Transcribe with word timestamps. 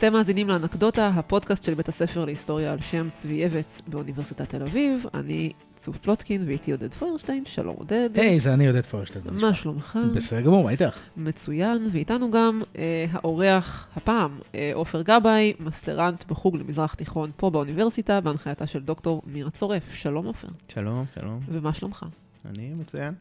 אתם 0.00 0.12
מאזינים 0.12 0.48
לאנקדוטה, 0.48 1.08
הפודקאסט 1.08 1.64
של 1.64 1.74
בית 1.74 1.88
הספר 1.88 2.24
להיסטוריה 2.24 2.72
על 2.72 2.80
שם 2.80 3.08
צבי 3.12 3.34
יבץ 3.34 3.82
באוניברסיטת 3.86 4.48
תל 4.48 4.62
אביב. 4.62 5.04
אני 5.14 5.52
צוף 5.76 5.98
פלוטקין 5.98 6.44
ואיתי 6.46 6.70
עודד 6.70 6.94
פוירשטיין, 6.94 7.44
שלום 7.46 7.76
עודד. 7.78 8.08
היי, 8.14 8.36
hey, 8.36 8.40
זה 8.40 8.54
אני 8.54 8.66
עודד 8.66 8.86
פוירשטיין. 8.86 9.24
מה 9.30 9.54
שלומך? 9.54 9.98
בסדר 10.14 10.40
גמור, 10.40 10.64
מה 10.64 10.70
איתך? 10.70 10.98
מצוין, 11.16 11.88
ואיתנו 11.92 12.30
גם 12.30 12.62
אה, 12.78 13.06
האורח 13.12 13.88
הפעם, 13.96 14.38
אה, 14.54 14.70
עופר 14.74 15.02
גבאי, 15.02 15.52
מסטרנט 15.60 16.24
בחוג 16.28 16.56
למזרח 16.56 16.94
תיכון 16.94 17.30
פה 17.36 17.50
באוניברסיטה, 17.50 18.20
בהנחייתה 18.20 18.66
של 18.66 18.80
דוקטור 18.80 19.22
מירה 19.26 19.50
צורף. 19.50 19.94
שלום 19.94 20.26
עופר. 20.26 20.48
שלום, 20.68 21.04
שלום. 21.14 21.40
ומה 21.48 21.74
שלומך? 21.74 22.06
אני 22.46 22.74
מצוין. 22.74 23.14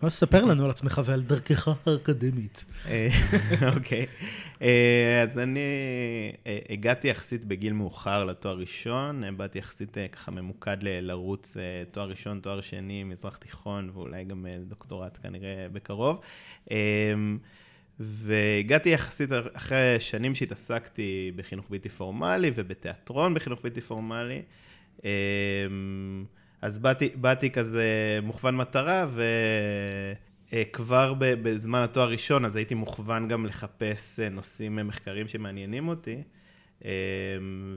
בוא 0.00 0.08
ספר 0.08 0.42
לנו 0.42 0.64
על 0.64 0.70
עצמך 0.70 1.00
ועל 1.04 1.22
דרכך 1.22 1.68
האקדמית. 1.86 2.64
אה, 2.88 3.08
אוקיי. 3.76 4.06
אה, 4.62 5.22
אז 5.22 5.38
אני 5.38 5.60
אה, 6.46 6.58
הגעתי 6.70 7.08
יחסית 7.08 7.44
בגיל 7.44 7.72
מאוחר 7.72 8.24
לתואר 8.24 8.58
ראשון, 8.58 9.36
באתי 9.36 9.58
יחסית 9.58 9.96
ככה 10.12 10.30
ממוקד 10.30 10.76
לרוץ 10.82 11.56
תואר 11.90 12.08
ראשון, 12.08 12.40
תואר 12.40 12.60
שני, 12.60 13.04
מזרח 13.04 13.36
תיכון, 13.36 13.90
ואולי 13.94 14.24
גם 14.24 14.46
דוקטורט 14.68 15.18
כנראה 15.22 15.66
בקרוב. 15.72 16.20
והגעתי 18.00 18.88
יחסית 18.88 19.30
אחרי 19.52 19.96
שנים 20.00 20.34
שהתעסקתי 20.34 21.32
בחינוך 21.36 21.70
בלתי 21.70 21.88
פורמלי 21.88 22.50
ובתיאטרון 22.54 23.34
בחינוך 23.34 23.60
בלתי 23.62 23.80
פורמלי. 23.80 24.42
אז 26.62 26.78
באתי, 26.78 27.08
באתי 27.14 27.50
כזה 27.50 28.18
מוכוון 28.22 28.56
מטרה, 28.56 29.06
וכבר 30.52 31.14
בזמן 31.18 31.82
התואר 31.82 32.06
הראשון, 32.06 32.44
אז 32.44 32.56
הייתי 32.56 32.74
מוכוון 32.74 33.28
גם 33.28 33.46
לחפש 33.46 34.20
אה, 34.20 34.28
נושאים 34.28 34.76
מחקריים 34.76 35.28
שמעניינים 35.28 35.88
אותי. 35.88 36.22
אה, 36.84 36.90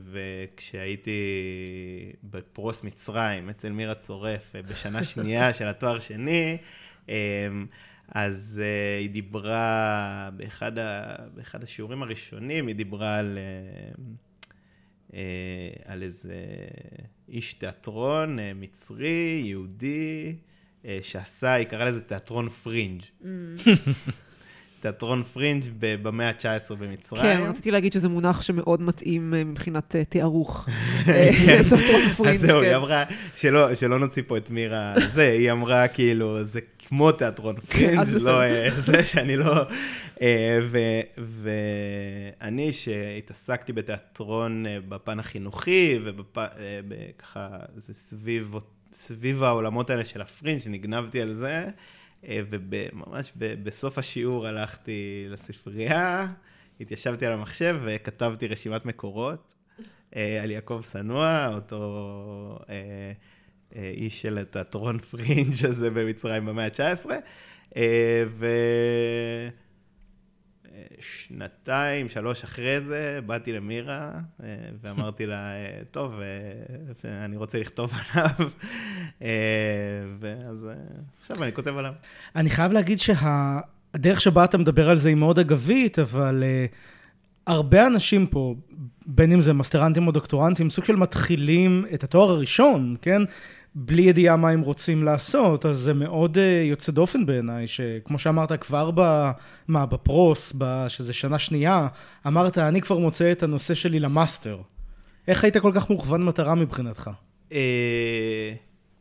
וכשהייתי 0.04 1.22
בפרוס 2.24 2.84
מצרים, 2.84 3.50
אצל 3.50 3.72
מירה 3.72 3.96
צורף, 3.96 4.56
אה, 4.56 4.62
בשנה 4.62 5.04
שנייה 5.14 5.54
של 5.54 5.68
התואר 5.68 6.00
שני, 6.00 6.58
אז 8.08 8.62
היא 9.00 9.10
דיברה, 9.10 10.30
באחד, 10.38 10.80
ה, 10.80 11.16
באחד 11.34 11.64
השיעורים 11.64 12.04
הראשונים, 12.04 12.68
היא 12.68 12.76
דיברה 12.76 13.16
על... 13.16 13.38
אה, 15.14 15.70
על 15.86 16.04
איזה 16.04 16.34
איש 17.30 17.54
תיאטרון 17.54 18.40
אה, 18.40 18.52
מצרי, 18.56 19.44
יהודי, 19.46 20.36
אה, 20.86 21.00
שעשה, 21.02 21.54
היא 21.54 21.68
קראה 21.68 21.86
לזה 21.86 22.02
תיאטרון 22.02 22.50
פרינג'. 22.50 23.02
תיאטרון 24.80 25.24
פרינג' 25.24 25.64
במאה 25.80 26.30
ה-19 26.30 26.76
במצרים. 26.76 27.22
כן, 27.22 27.42
רציתי 27.50 27.72
להגיד 27.72 27.94
שזה 27.94 28.10
מונח 28.10 28.42
שמאוד 28.42 28.82
מתאים 28.82 29.32
מבחינת 29.32 29.96
תיארוך. 30.10 30.66
כן. 31.06 31.32
תיאטרון 31.70 32.10
פרינג', 32.18 32.40
כן. 32.40 32.44
אז 32.44 32.50
זהו, 32.50 32.62
היא 32.62 32.70
כן. 32.70 32.76
אמרה, 32.76 33.04
שלא 33.76 34.00
נוציא 34.00 34.24
פה 34.28 34.38
את 34.38 34.50
מירה, 34.50 34.94
זה, 35.08 35.32
היא 35.32 35.52
אמרה 35.52 35.88
כאילו, 35.88 36.44
זה 36.44 36.60
כמו 36.88 37.12
תיאטרון. 37.12 37.60
פרינג', 37.60 38.08
לא, 38.24 38.70
זה 38.80 39.04
שאני 39.04 39.36
לא... 39.36 39.66
אה, 40.22 40.60
ואני, 41.18 42.74
שהתעסקתי 42.74 43.74
בתיאטרון 43.74 44.66
אה, 44.66 44.78
בפן 44.90 45.20
החינוכי, 45.20 46.00
וככה, 46.04 47.40
אה, 47.40 47.66
זה 47.76 47.94
סביב, 47.94 48.54
סביב 48.92 49.44
העולמות 49.44 49.90
האלה 49.90 50.06
של 50.06 50.22
הפרינג', 50.22 50.60
שנגנבתי 50.60 51.22
על 51.22 51.34
זה, 51.34 51.66
וממש 52.24 53.32
בסוף 53.36 53.98
השיעור 53.98 54.48
הלכתי 54.48 55.26
לספרייה, 55.30 56.28
התיישבתי 56.82 57.26
על 57.26 57.32
המחשב 57.32 57.78
וכתבתי 57.86 58.48
רשימת 58.48 58.86
מקורות 58.86 59.54
על 60.16 60.52
יעקב 60.52 60.82
צנוע, 60.84 61.52
אותו... 61.56 62.60
איש 63.76 64.22
של 64.22 64.38
התיאטרון 64.38 65.00
פרינג' 65.00 65.66
הזה 65.70 65.90
במצרים 65.90 66.46
במאה 66.46 66.66
ה-19, 66.66 67.10
ו... 68.28 68.48
שנתיים, 71.00 72.10
שלוש 72.10 72.44
אחרי 72.44 72.82
זה, 72.82 73.20
באתי 73.26 73.54
למירה 73.54 74.12
אה, 74.44 74.48
ואמרתי 74.82 75.26
לה, 75.26 75.52
אה, 75.52 75.80
טוב, 75.92 76.14
אה, 76.20 77.26
אני 77.26 77.38
רוצה 77.38 77.60
לכתוב 77.60 77.94
עליו, 77.94 78.50
ואז 80.20 80.68
עכשיו 81.22 81.44
אני 81.44 81.54
כותב 81.54 81.78
עליו. 81.78 81.94
אני 82.36 82.50
חייב 82.50 82.72
להגיד 82.72 83.00
שהדרך 83.00 84.22
שבה 84.22 84.44
אתה 84.44 84.58
מדבר 84.58 84.90
על 84.90 84.98
זה 84.98 85.10
היא 85.10 85.18
מאוד 85.18 85.40
אגבית, 85.40 86.00
אבל 86.00 86.44
הרבה 87.48 87.88
אנשים 87.88 88.28
פה, 88.28 88.56
בין 89.06 89.32
אם 89.32 89.42
זה 89.42 89.54
מסטרנטים 89.54 90.08
או 90.08 90.12
דוקטורנטים, 90.12 90.70
סוג 90.70 90.86
של 90.86 90.96
מתחילים 90.96 91.86
את 91.94 92.04
התואר 92.04 92.30
הראשון, 92.30 92.96
כן? 93.02 93.22
בלי 93.78 94.02
ידיעה 94.02 94.36
מה 94.36 94.50
הם 94.50 94.62
רוצים 94.62 95.04
לעשות, 95.04 95.66
אז 95.66 95.78
זה 95.78 95.94
מאוד 95.94 96.38
uh, 96.38 96.40
יוצא 96.70 96.92
דופן 96.92 97.26
בעיניי, 97.26 97.68
שכמו 97.68 98.20
שאמרת 98.20 98.62
כבר 98.62 98.92
ב... 98.96 99.32
מה, 99.68 99.86
בפרוס, 99.86 100.54
ב, 100.58 100.86
שזה 100.88 101.14
שנה 101.14 101.40
שנייה, 101.40 101.88
אמרת, 102.28 102.58
אני 102.58 102.82
כבר 102.82 102.98
מוצא 102.98 103.32
את 103.32 103.44
הנושא 103.44 103.74
שלי 103.74 104.00
למאסטר. 104.00 104.62
איך 105.28 105.44
היית 105.44 105.58
כל 105.58 105.72
כך 105.76 105.90
מוכוון 105.90 106.26
מטרה 106.26 106.56
מבחינתך? 106.56 107.10
אה, 107.52 108.54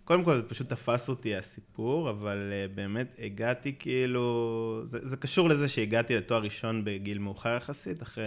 קודם 0.05 0.25
כל, 0.25 0.37
זה 0.37 0.43
פשוט 0.49 0.69
תפס 0.69 1.09
אותי 1.09 1.37
הסיפור, 1.37 2.11
אבל 2.11 2.53
אה, 2.53 2.77
באמת 2.77 3.17
הגעתי 3.19 3.75
כאילו... 3.79 4.81
זה, 4.85 4.99
זה 5.03 5.17
קשור 5.17 5.49
לזה 5.49 5.69
שהגעתי 5.69 6.17
לתואר 6.17 6.43
ראשון 6.43 6.85
בגיל 6.85 7.19
מאוחר 7.19 7.57
יחסית, 7.57 8.03
אחרי 8.03 8.25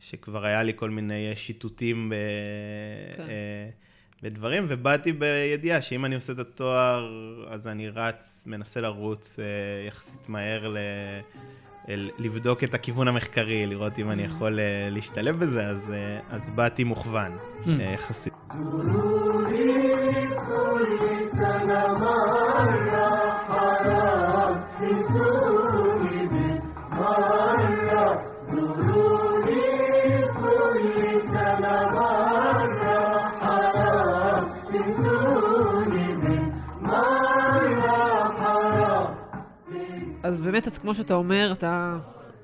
שכבר 0.00 0.44
היה 0.44 0.62
לי 0.62 0.72
כל 0.76 0.90
מיני 0.90 1.32
שיטוטים 1.34 2.08
ב... 2.08 2.14
כן. 3.16 3.22
בדברים, 4.22 4.64
ובאתי 4.68 5.12
בידיעה 5.12 5.80
שאם 5.80 6.04
אני 6.04 6.14
עושה 6.14 6.32
את 6.32 6.38
התואר, 6.38 7.08
אז 7.48 7.66
אני 7.66 7.88
רץ, 7.88 8.42
מנסה 8.46 8.80
לרוץ 8.80 9.38
אה, 9.38 9.44
יחסית 9.88 10.28
מהר 10.28 10.68
ל... 10.68 10.76
לבדוק 12.18 12.64
את 12.64 12.74
הכיוון 12.74 13.08
המחקרי, 13.08 13.66
לראות 13.66 13.98
אם 13.98 14.10
אני. 14.10 14.22
יכול 14.22 14.60
אה, 14.60 14.88
להשתלב 14.90 15.38
בזה, 15.38 15.66
אז, 15.66 15.90
אה, 15.90 16.20
אז 16.30 16.50
באתי 16.50 16.84
מוכוון 16.84 17.38
mm. 17.64 17.68
יחסית. 17.94 18.32
באמת, 40.46 40.78
כמו 40.78 40.94
שאתה 40.94 41.14
אומר, 41.14 41.52
אתה 41.52 41.98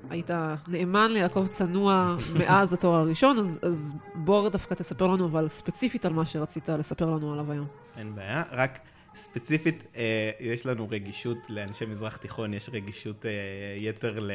היית 0.09 0.29
נאמן 0.67 1.11
ליעקב 1.11 1.47
צנוע 1.47 2.15
מאז 2.33 2.73
התואר 2.73 2.99
הראשון, 2.99 3.39
אז, 3.39 3.59
אז 3.61 3.93
בוא 4.15 4.49
דווקא 4.49 4.73
תספר 4.73 5.07
לנו, 5.07 5.25
אבל 5.25 5.49
ספציפית 5.49 6.05
על 6.05 6.13
מה 6.13 6.25
שרצית 6.25 6.69
לספר 6.69 7.05
לנו 7.05 7.33
עליו 7.33 7.51
היום. 7.51 7.67
אין 7.97 8.15
בעיה, 8.15 8.43
רק 8.51 8.79
ספציפית, 9.15 9.83
אה, 9.95 10.31
יש 10.39 10.65
לנו 10.65 10.87
רגישות, 10.89 11.37
לאנשי 11.49 11.85
מזרח 11.85 12.17
תיכון 12.17 12.53
יש 12.53 12.69
רגישות 12.73 13.25
אה, 13.25 13.31
יתר 13.77 14.29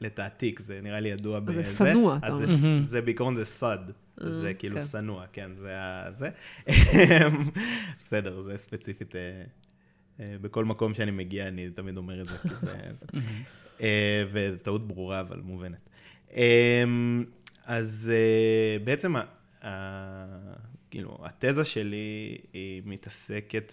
לתעתיק, 0.00 0.60
זה 0.60 0.80
נראה 0.82 1.00
לי 1.00 1.08
ידוע 1.08 1.40
בזה. 1.40 1.62
זה 1.62 1.76
שנוא, 1.76 2.16
אתה 2.16 2.32
אומר. 2.32 2.46
זה, 2.46 2.78
זה 2.78 3.00
בעיקרון 3.00 3.34
זה 3.34 3.44
סד, 3.44 3.78
אה, 4.24 4.30
זה 4.30 4.54
כאילו 4.54 4.74
כן. 4.74 4.86
שנוא, 4.86 5.22
כן, 5.32 5.54
זה 5.54 5.76
זה. 6.10 6.30
בסדר, 8.04 8.42
זה 8.42 8.56
ספציפית. 8.56 9.16
אה, 9.16 9.42
בכל 10.18 10.64
מקום 10.64 10.94
שאני 10.94 11.10
מגיע, 11.10 11.48
אני 11.48 11.70
תמיד 11.70 11.96
אומר 11.96 12.20
את 12.20 12.26
זה, 12.26 12.38
כי 12.42 12.54
זה... 12.60 12.76
זה. 12.92 13.06
אה, 13.80 14.24
וטעות 14.32 14.88
ברורה, 14.88 15.20
אבל 15.20 15.40
מובנת. 15.40 15.88
אה, 16.36 16.84
אז 17.66 18.10
בעצם, 18.84 19.14
כאילו, 20.90 21.18
התזה 21.22 21.64
שלי 21.64 22.38
היא 22.52 22.82
מתעסקת 22.84 23.72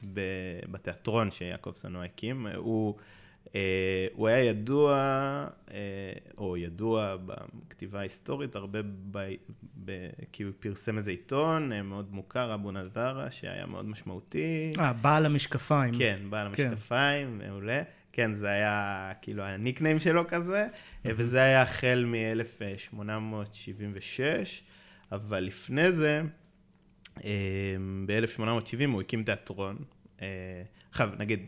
בתיאטרון 0.71 1.31
שיעקב 1.31 1.71
סנוע 1.75 2.05
הקים. 2.05 2.47
הוא... 2.55 2.95
אה, 3.55 4.07
הוא 4.13 4.27
היה 4.27 4.43
ידוע, 4.43 4.93
אה, 5.71 5.77
או 6.37 6.57
ידוע 6.57 7.15
בכתיבה 7.67 7.99
ההיסטורית, 7.99 8.55
הרבה 8.55 8.79
ב... 9.11 9.33
ב... 9.85 10.09
כי 10.31 10.43
הוא 10.43 10.53
פרסם 10.59 10.97
איזה 10.97 11.11
עיתון 11.11 11.71
אה, 11.71 11.81
מאוד 11.81 12.13
מוכר, 12.13 12.53
אבו 12.53 12.71
נדרה, 12.71 13.31
שהיה 13.31 13.65
מאוד 13.65 13.85
משמעותי. 13.85 14.73
אה, 14.79 14.93
בעל 14.93 15.25
המשקפיים. 15.25 15.93
כן, 15.97 16.19
בעל 16.29 16.53
כן. 16.53 16.67
המשקפיים, 16.67 17.37
מעולה. 17.37 17.81
כן, 18.11 18.35
זה 18.35 18.47
היה 18.47 19.11
כאילו 19.21 19.43
הניקניים 19.43 19.99
שלו 19.99 20.27
כזה, 20.27 20.67
וזה 21.05 21.41
היה 21.41 21.61
החל 21.61 22.05
מ-1876, 22.07 24.19
אבל 25.11 25.39
לפני 25.39 25.91
זה, 25.91 26.21
ב-1870 28.05 28.87
הוא 28.87 29.01
הקים 29.01 29.23
תיאטרון. 29.23 29.77
עכשיו, 30.91 31.09
נגיד, 31.19 31.45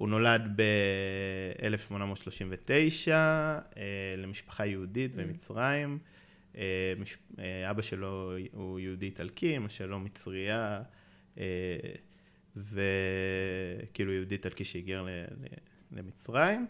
הוא 0.00 0.08
נולד 0.08 0.56
ב-1839 0.56 3.10
אה, 3.10 3.60
למשפחה 4.16 4.66
יהודית 4.66 5.14
mm. 5.14 5.16
במצרים, 5.16 5.98
אבא 7.70 7.82
שלו 7.82 8.32
הוא 8.52 8.80
יהודי 8.80 9.06
איטלקי, 9.06 9.56
אמא 9.56 9.68
שלו 9.68 10.00
מצריה, 10.00 10.82
וכאילו 12.56 14.12
יהודי 14.12 14.34
איטלקי 14.34 14.64
שהגיע 14.64 15.02
למצרים. 15.92 16.66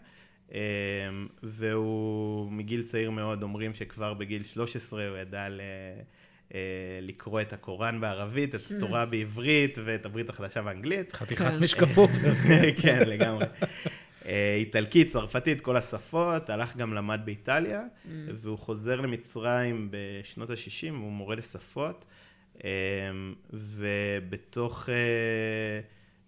והוא 1.43 2.51
מגיל 2.51 2.83
צעיר 2.83 3.11
מאוד, 3.11 3.43
אומרים 3.43 3.73
שכבר 3.73 4.13
בגיל 4.13 4.43
13 4.43 5.09
הוא 5.09 5.17
ידע. 5.17 5.47
לקרוא 7.01 7.41
את 7.41 7.53
הקוראן 7.53 8.01
בערבית, 8.01 8.55
את 8.55 8.61
התורה 8.71 9.05
בעברית 9.05 9.77
ואת 9.85 10.05
הברית 10.05 10.29
החדשה 10.29 10.61
באנגלית. 10.61 11.15
חתיכת 11.15 11.57
משקפות. 11.61 12.09
כן, 12.81 12.99
לגמרי. 13.07 13.45
איטלקית, 14.55 15.11
צרפתית, 15.11 15.61
כל 15.61 15.77
השפות, 15.77 16.49
הלך 16.49 16.77
גם 16.77 16.93
למד 16.93 17.21
באיטליה, 17.25 17.81
והוא 18.33 18.57
חוזר 18.57 19.01
למצרים 19.01 19.89
בשנות 19.91 20.49
ה-60, 20.49 20.89
הוא 20.89 21.11
מורה 21.11 21.35
לשפות, 21.35 22.05
ובתוך 23.53 24.89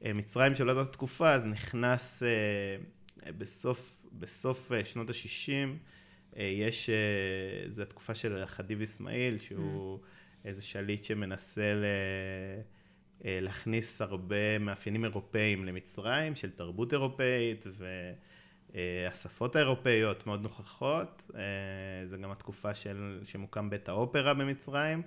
מצרים 0.01 0.55
של 0.55 0.69
אותה 0.69 0.91
תקופה, 0.91 1.33
אז 1.33 1.45
נכנס 1.45 2.23
בסוף, 3.37 4.03
בסוף 4.19 4.71
שנות 4.83 5.09
ה-60, 5.09 5.77
יש, 6.37 6.89
זו 7.75 7.81
התקופה 7.81 8.15
של 8.15 8.43
חדיב 8.45 8.81
אסמאעיל, 8.81 9.37
שהוא 9.37 9.99
איזה 10.45 10.61
שליט 10.61 11.03
שמנסה 11.03 11.73
ל... 11.73 11.85
להכניס 13.25 14.01
הרבה 14.01 14.59
מאפיינים 14.59 15.05
אירופאיים 15.05 15.65
למצרים, 15.65 16.35
של 16.35 16.49
תרבות 16.49 16.93
אירופאית 16.93 17.65
והשפות 18.73 19.55
האירופאיות 19.55 20.27
מאוד 20.27 20.43
נוכחות. 20.43 21.31
זה 22.05 22.17
גם 22.17 22.31
התקופה 22.31 22.75
של, 22.75 23.19
שמוקם 23.23 23.69
בית 23.69 23.89
האופרה 23.89 24.33
במצרים, 24.33 25.01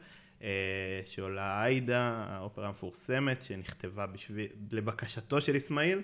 שעולה 1.04 1.62
עאידה, 1.62 2.26
האופרה 2.28 2.66
המפורסמת, 2.66 3.42
שנכתבה 3.42 4.06
בשביל, 4.06 4.46
לבקשתו 4.72 5.40
של 5.40 5.56
אסמאעיל. 5.56 6.02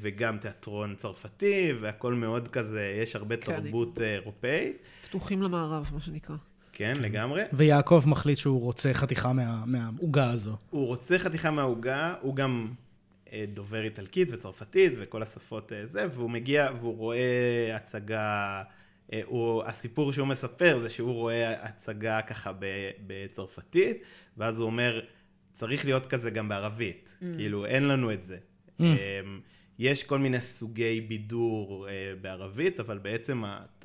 וגם 0.00 0.38
תיאטרון 0.38 0.94
צרפתי, 0.94 1.72
והכל 1.80 2.14
מאוד 2.14 2.48
כזה, 2.48 2.98
יש 3.02 3.16
הרבה 3.16 3.36
כן, 3.36 3.60
תרבות 3.62 3.98
אני... 3.98 4.14
אירופאית. 4.14 4.88
פתוחים 5.08 5.42
למערב, 5.42 5.90
מה 5.92 6.00
שנקרא. 6.00 6.36
כן, 6.72 6.92
לגמרי. 7.00 7.42
ויעקב 7.52 8.02
מחליט 8.06 8.38
שהוא 8.38 8.60
רוצה 8.60 8.94
חתיכה 8.94 9.32
מה, 9.32 9.64
מהעוגה 9.66 10.30
הזו. 10.30 10.56
הוא 10.70 10.86
רוצה 10.86 11.18
חתיכה 11.18 11.50
מהעוגה, 11.50 12.14
הוא 12.20 12.36
גם 12.36 12.72
דובר 13.54 13.82
איטלקית 13.82 14.28
וצרפתית 14.32 14.92
וכל 14.98 15.22
השפות 15.22 15.72
זה, 15.84 16.06
והוא 16.12 16.30
מגיע 16.30 16.68
והוא 16.80 16.96
רואה 16.96 17.76
הצגה, 17.76 18.62
הוא, 19.24 19.64
הסיפור 19.64 20.12
שהוא 20.12 20.26
מספר 20.26 20.78
זה 20.78 20.90
שהוא 20.90 21.12
רואה 21.12 21.64
הצגה 21.64 22.22
ככה 22.22 22.52
בצרפתית, 23.06 24.02
ואז 24.36 24.58
הוא 24.58 24.66
אומר, 24.66 25.00
צריך 25.52 25.84
להיות 25.84 26.06
כזה 26.06 26.30
גם 26.30 26.48
בערבית, 26.48 27.16
mm. 27.20 27.24
כאילו 27.36 27.66
אין 27.66 27.88
לנו 27.88 28.12
את 28.12 28.22
זה. 28.22 28.38
Mm. 28.80 28.84
יש 29.78 30.02
כל 30.02 30.18
מיני 30.18 30.40
סוגי 30.40 31.00
בידור 31.00 31.88
אה, 31.88 32.12
בערבית, 32.20 32.80
אבל 32.80 32.98
בעצם 32.98 33.42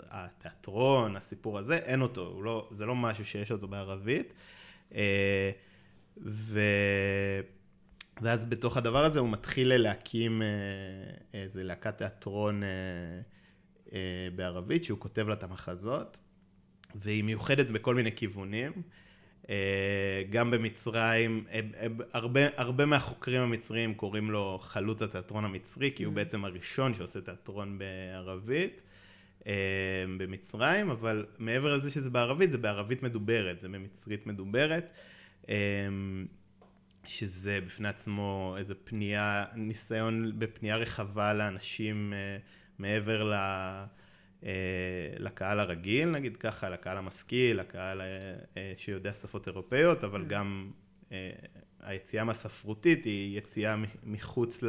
התיאטרון, 0.09 1.15
הסיפור 1.15 1.57
הזה, 1.57 1.77
אין 1.77 2.01
אותו, 2.01 2.41
לא, 2.43 2.67
זה 2.71 2.85
לא 2.85 2.95
משהו 2.95 3.25
שיש 3.25 3.51
אותו 3.51 3.67
בערבית. 3.67 4.33
אה, 4.95 5.51
ו... 6.17 6.59
ואז 8.21 8.45
בתוך 8.45 8.77
הדבר 8.77 9.05
הזה 9.05 9.19
הוא 9.19 9.29
מתחיל 9.29 9.77
להקים 9.77 10.41
איזה 11.33 11.63
להקת 11.63 11.97
תיאטרון 11.97 12.63
בערבית, 14.35 14.83
שהוא 14.83 14.99
כותב 14.99 15.27
לה 15.27 15.33
את 15.33 15.43
המחזות, 15.43 16.19
והיא 16.95 17.23
מיוחדת 17.23 17.69
בכל 17.69 17.95
מיני 17.95 18.15
כיוונים. 18.15 18.71
אה, 19.49 20.23
גם 20.29 20.51
במצרים, 20.51 21.43
אה, 21.51 21.59
אה, 21.79 21.87
הרבה, 22.13 22.41
הרבה 22.57 22.85
מהחוקרים 22.85 23.41
המצריים 23.41 23.93
קוראים 23.93 24.31
לו 24.31 24.59
חלוץ 24.61 25.01
התיאטרון 25.01 25.45
המצרי, 25.45 25.91
כי 25.95 26.03
הוא 26.03 26.13
mm. 26.13 26.15
בעצם 26.15 26.45
הראשון 26.45 26.93
שעושה 26.93 27.21
תיאטרון 27.21 27.79
בערבית 27.79 28.81
במצרים, 30.17 30.89
אבל 30.89 31.25
מעבר 31.39 31.75
לזה 31.75 31.91
שזה 31.91 32.09
בערבית, 32.09 32.51
זה 32.51 32.57
בערבית 32.57 33.03
מדוברת, 33.03 33.59
זה 33.59 33.67
במצרית 33.69 34.27
מדוברת, 34.27 34.91
שזה 37.03 37.59
בפני 37.65 37.87
עצמו 37.87 38.55
איזה 38.57 38.75
פנייה, 38.75 39.45
ניסיון 39.55 40.39
בפנייה 40.39 40.77
רחבה 40.77 41.33
לאנשים 41.33 42.13
מעבר 42.79 43.23
ל... 43.23 43.33
אה, 43.33 43.85
לקהל 45.19 45.59
הרגיל, 45.59 46.09
נגיד 46.09 46.37
ככה, 46.37 46.69
לקהל 46.69 46.97
המשכיל, 46.97 47.59
לקהל 47.59 48.01
אה, 48.01 48.07
אה, 48.57 48.73
שיודע 48.77 49.13
שפות 49.13 49.47
אירופאיות, 49.47 50.03
אבל 50.03 50.25
גם 50.25 50.71
היציאה 51.79 52.23
מהספרותית 52.23 53.05
היא 53.05 53.37
יציאה 53.37 53.75
מחוץ 54.03 54.63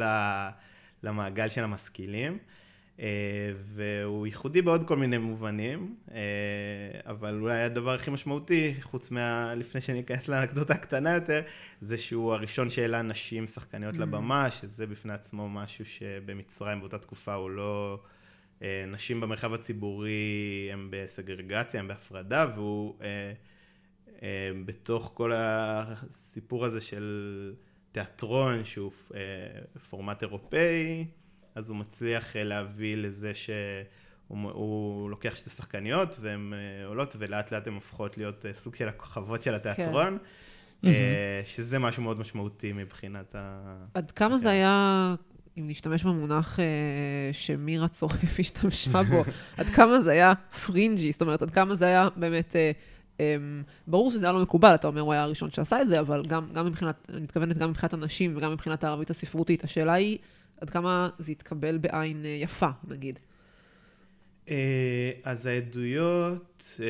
למעגל 1.03 1.49
של 1.49 1.63
המשכילים. 1.63 2.37
והוא 3.65 4.27
ייחודי 4.27 4.61
בעוד 4.61 4.87
כל 4.87 4.97
מיני 4.97 5.17
מובנים, 5.17 5.95
אבל 7.05 7.39
אולי 7.39 7.61
הדבר 7.61 7.93
הכי 7.93 8.11
משמעותי, 8.11 8.73
חוץ 8.81 9.11
מה... 9.11 9.55
לפני 9.55 9.81
שאני 9.81 9.99
אכנס 9.99 10.27
לאנקדוטה 10.27 10.73
הקטנה 10.73 11.13
יותר, 11.13 11.41
זה 11.81 11.97
שהוא 11.97 12.33
הראשון 12.33 12.69
שהעלה 12.69 13.01
נשים 13.01 13.47
שחקניות 13.47 13.95
mm. 13.95 13.99
לבמה, 13.99 14.51
שזה 14.51 14.87
בפני 14.87 15.13
עצמו 15.13 15.49
משהו 15.49 15.85
שבמצרים 15.85 16.79
באותה 16.79 16.97
תקופה 16.97 17.33
הוא 17.33 17.49
לא... 17.49 17.99
אה, 18.61 18.85
נשים 18.87 19.21
במרחב 19.21 19.53
הציבורי 19.53 20.69
הם 20.73 20.87
בסגרגציה, 20.91 21.79
הם 21.79 21.87
בהפרדה, 21.87 22.45
והוא 22.55 22.95
אה, 23.01 23.33
אה, 24.23 24.51
בתוך 24.65 25.11
כל 25.13 25.31
הסיפור 25.35 26.65
הזה 26.65 26.81
של 26.81 27.53
תיאטרון 27.91 28.65
שהוא 28.65 28.91
פורמט 29.89 30.21
אירופאי, 30.21 31.05
אז 31.55 31.69
הוא 31.69 31.77
מצליח 31.77 32.35
להביא 32.35 32.97
לזה 32.97 33.31
שהוא 33.33 35.09
לוקח 35.09 35.35
שתי 35.35 35.49
שחקניות 35.49 36.15
והן 36.19 36.53
עולות 36.85 37.15
ולאט 37.19 37.51
לאט 37.51 37.67
הן 37.67 37.73
הופכות 37.73 38.17
להיות 38.17 38.45
סוג 38.53 38.75
של 38.75 38.87
הכוכבות 38.87 39.43
של 39.43 39.55
התיאטרון. 39.55 40.17
כן. 40.81 40.91
שזה 41.45 41.79
משהו 41.79 42.03
מאוד 42.03 42.19
משמעותי 42.19 42.73
מבחינת 42.73 43.35
ה... 43.35 43.75
עד 43.93 44.11
כמה 44.11 44.37
זה 44.37 44.49
היה 44.49 45.15
אם 45.57 45.67
נשתמש 45.67 46.03
במונח 46.03 46.59
אה, 46.59 46.65
שמירה 47.31 47.87
צורף 47.87 48.39
השתמשה 48.39 49.03
בו, 49.03 49.23
עד 49.57 49.69
כמה 49.69 50.01
זה 50.01 50.11
היה 50.11 50.33
פרינג'י, 50.65 51.11
זאת 51.11 51.21
אומרת, 51.21 51.41
עד 51.41 51.51
כמה 51.51 51.75
זה 51.75 51.85
היה 51.85 52.07
באמת... 52.15 52.55
אה, 52.55 52.71
אה, 53.19 53.35
ברור 53.87 54.11
שזה 54.11 54.25
היה 54.25 54.33
לא 54.33 54.41
מקובל, 54.41 54.75
אתה 54.75 54.87
אומר, 54.87 55.01
הוא 55.01 55.13
היה 55.13 55.21
הראשון 55.21 55.51
שעשה 55.51 55.81
את 55.81 55.89
זה, 55.89 55.99
אבל 55.99 56.23
גם, 56.27 56.47
גם 56.53 56.65
מבחינת, 56.65 57.07
אני 57.09 57.21
מתכוונת 57.21 57.57
גם 57.57 57.69
מבחינת 57.69 57.93
הנשים 57.93 58.37
וגם 58.37 58.51
מבחינת 58.51 58.83
הערבית 58.83 59.09
הספרותית. 59.09 59.63
השאלה 59.63 59.93
היא, 59.93 60.17
עד 60.61 60.69
כמה 60.69 61.09
זה 61.19 61.31
יתקבל 61.31 61.77
בעין 61.77 62.25
אה, 62.25 62.29
יפה, 62.29 62.69
נגיד. 62.87 63.19
אה, 64.49 65.11
אז 65.23 65.45
העדויות, 65.45 66.79
אה, 66.79 66.85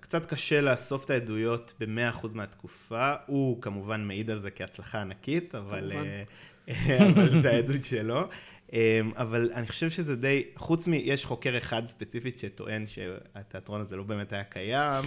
קצת 0.00 0.26
קשה 0.26 0.60
לאסוף 0.60 1.04
את 1.04 1.10
העדויות 1.10 1.74
ב-100% 1.80 2.26
מהתקופה. 2.34 3.14
הוא 3.26 3.62
כמובן 3.62 4.04
מעיד 4.04 4.30
על 4.30 4.40
זה 4.40 4.50
כהצלחה 4.50 5.00
ענקית, 5.00 5.54
אבל, 5.54 5.92
אה, 5.92 6.24
אבל 7.12 7.42
זה 7.42 7.50
העדות 7.50 7.84
שלו. 7.84 8.28
אמ, 8.72 9.12
אבל 9.16 9.50
אני 9.54 9.66
חושב 9.66 9.90
שזה 9.90 10.16
די, 10.16 10.44
חוץ 10.56 10.88
מ... 10.88 10.92
יש 10.94 11.24
חוקר 11.24 11.58
אחד 11.58 11.86
ספציפית 11.86 12.38
שטוען 12.38 12.86
שהתיאטרון 12.86 13.80
הזה 13.80 13.96
לא 13.96 14.02
באמת 14.02 14.32
היה 14.32 14.44
קיים. 14.44 15.04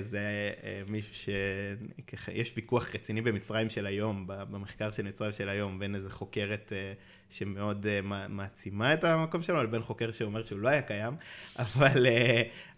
זה 0.00 0.52
אה, 0.62 0.82
מישהו 0.88 1.14
ש... 1.14 1.28
יש 2.32 2.52
ויכוח 2.56 2.94
רציני 2.94 3.20
במצרים 3.20 3.68
של 3.68 3.86
היום, 3.86 4.24
במחקר 4.26 4.90
של 4.90 5.02
מצרים 5.02 5.32
של 5.32 5.48
היום, 5.48 5.78
בין 5.78 5.94
איזה 5.94 6.10
חוקרת 6.10 6.72
אה, 6.76 6.92
שמאוד 7.30 7.86
uh, 7.86 8.06
מעצימה 8.28 8.94
את 8.94 9.04
המקום 9.04 9.42
שלו, 9.42 9.62
לבין 9.62 9.82
חוקר 9.82 10.10
שאומר 10.10 10.42
שהוא 10.42 10.58
לא 10.58 10.68
היה 10.68 10.82
קיים, 10.82 11.12
אבל 11.58 12.06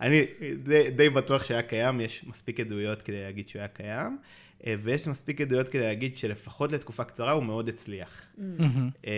אני 0.01 0.27
די, 0.63 0.91
די 0.91 1.11
בטוח 1.11 1.45
שהיה 1.45 1.63
קיים, 1.63 2.01
יש 2.01 2.25
מספיק 2.27 2.61
עדויות 2.61 3.03
כדי 3.03 3.21
להגיד 3.21 3.49
שהוא 3.49 3.61
היה 3.61 3.69
קיים, 3.69 4.19
ויש 4.79 5.09
מספיק 5.09 5.41
עדויות 5.41 5.69
כדי 5.69 5.83
להגיד 5.83 6.17
שלפחות 6.17 6.73
לתקופה 6.73 7.05
קצרה 7.05 7.33
הוא 7.33 7.45
מאוד 7.45 7.69
הצליח. 7.69 8.27
Mm-hmm. 8.39 9.09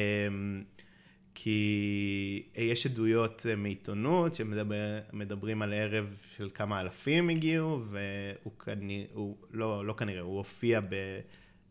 כי 1.43 2.43
יש 2.57 2.87
עדויות 2.87 3.47
מעיתונות 3.57 4.35
שמדברים 4.35 5.63
על 5.63 5.73
ערב 5.73 6.17
של 6.37 6.49
כמה 6.55 6.81
אלפים 6.81 7.29
הגיעו, 7.29 7.83
והוא 7.85 8.53
כנראה, 8.65 9.05
לא, 9.53 9.87
לא 9.87 9.93
כנראה, 9.93 10.21
הוא 10.21 10.37
הופיע 10.37 10.81
ב... 10.81 11.21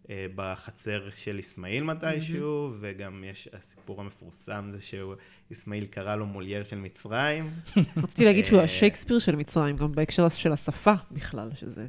אה, 0.09 0.25
בחצר 0.35 1.09
של 1.15 1.39
אסמאעיל 1.39 1.83
מתישהו, 1.83 2.73
וגם 2.79 3.23
יש 3.23 3.49
הסיפור 3.53 4.01
המפורסם 4.01 4.65
זה 4.67 4.77
שאסמאעיל 4.81 5.85
קרא 5.85 6.15
לו 6.15 6.25
מולייר 6.25 6.63
של 6.63 6.77
מצרים. 6.77 7.49
רציתי 8.03 8.25
להגיד 8.25 8.45
שהוא 8.45 8.59
אה, 8.59 8.63
השייקספיר 8.63 9.19
של 9.19 9.35
מצרים, 9.35 9.77
גם 9.77 9.91
בהקשר 9.91 10.29
של 10.29 10.51
השפה 10.51 10.93
בכלל, 11.11 11.49
שזה... 11.55 11.85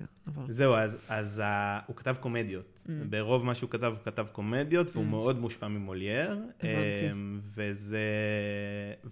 זהו, 0.48 0.74
אז, 0.74 0.98
אז 1.08 1.42
ה, 1.44 1.80
הוא 1.86 1.96
כתב 1.96 2.16
קומדיות. 2.20 2.82
Mm. 2.86 2.90
ברוב 3.10 3.44
מה 3.44 3.54
שהוא 3.54 3.70
כתב, 3.70 3.92
הוא 3.96 4.04
כתב 4.04 4.26
קומדיות, 4.32 4.90
והוא 4.96 5.06
מאוד 5.06 5.38
מושפע 5.38 5.68
ממולייר. 5.68 6.38
אמ, 6.62 7.40
וזה... 7.54 8.04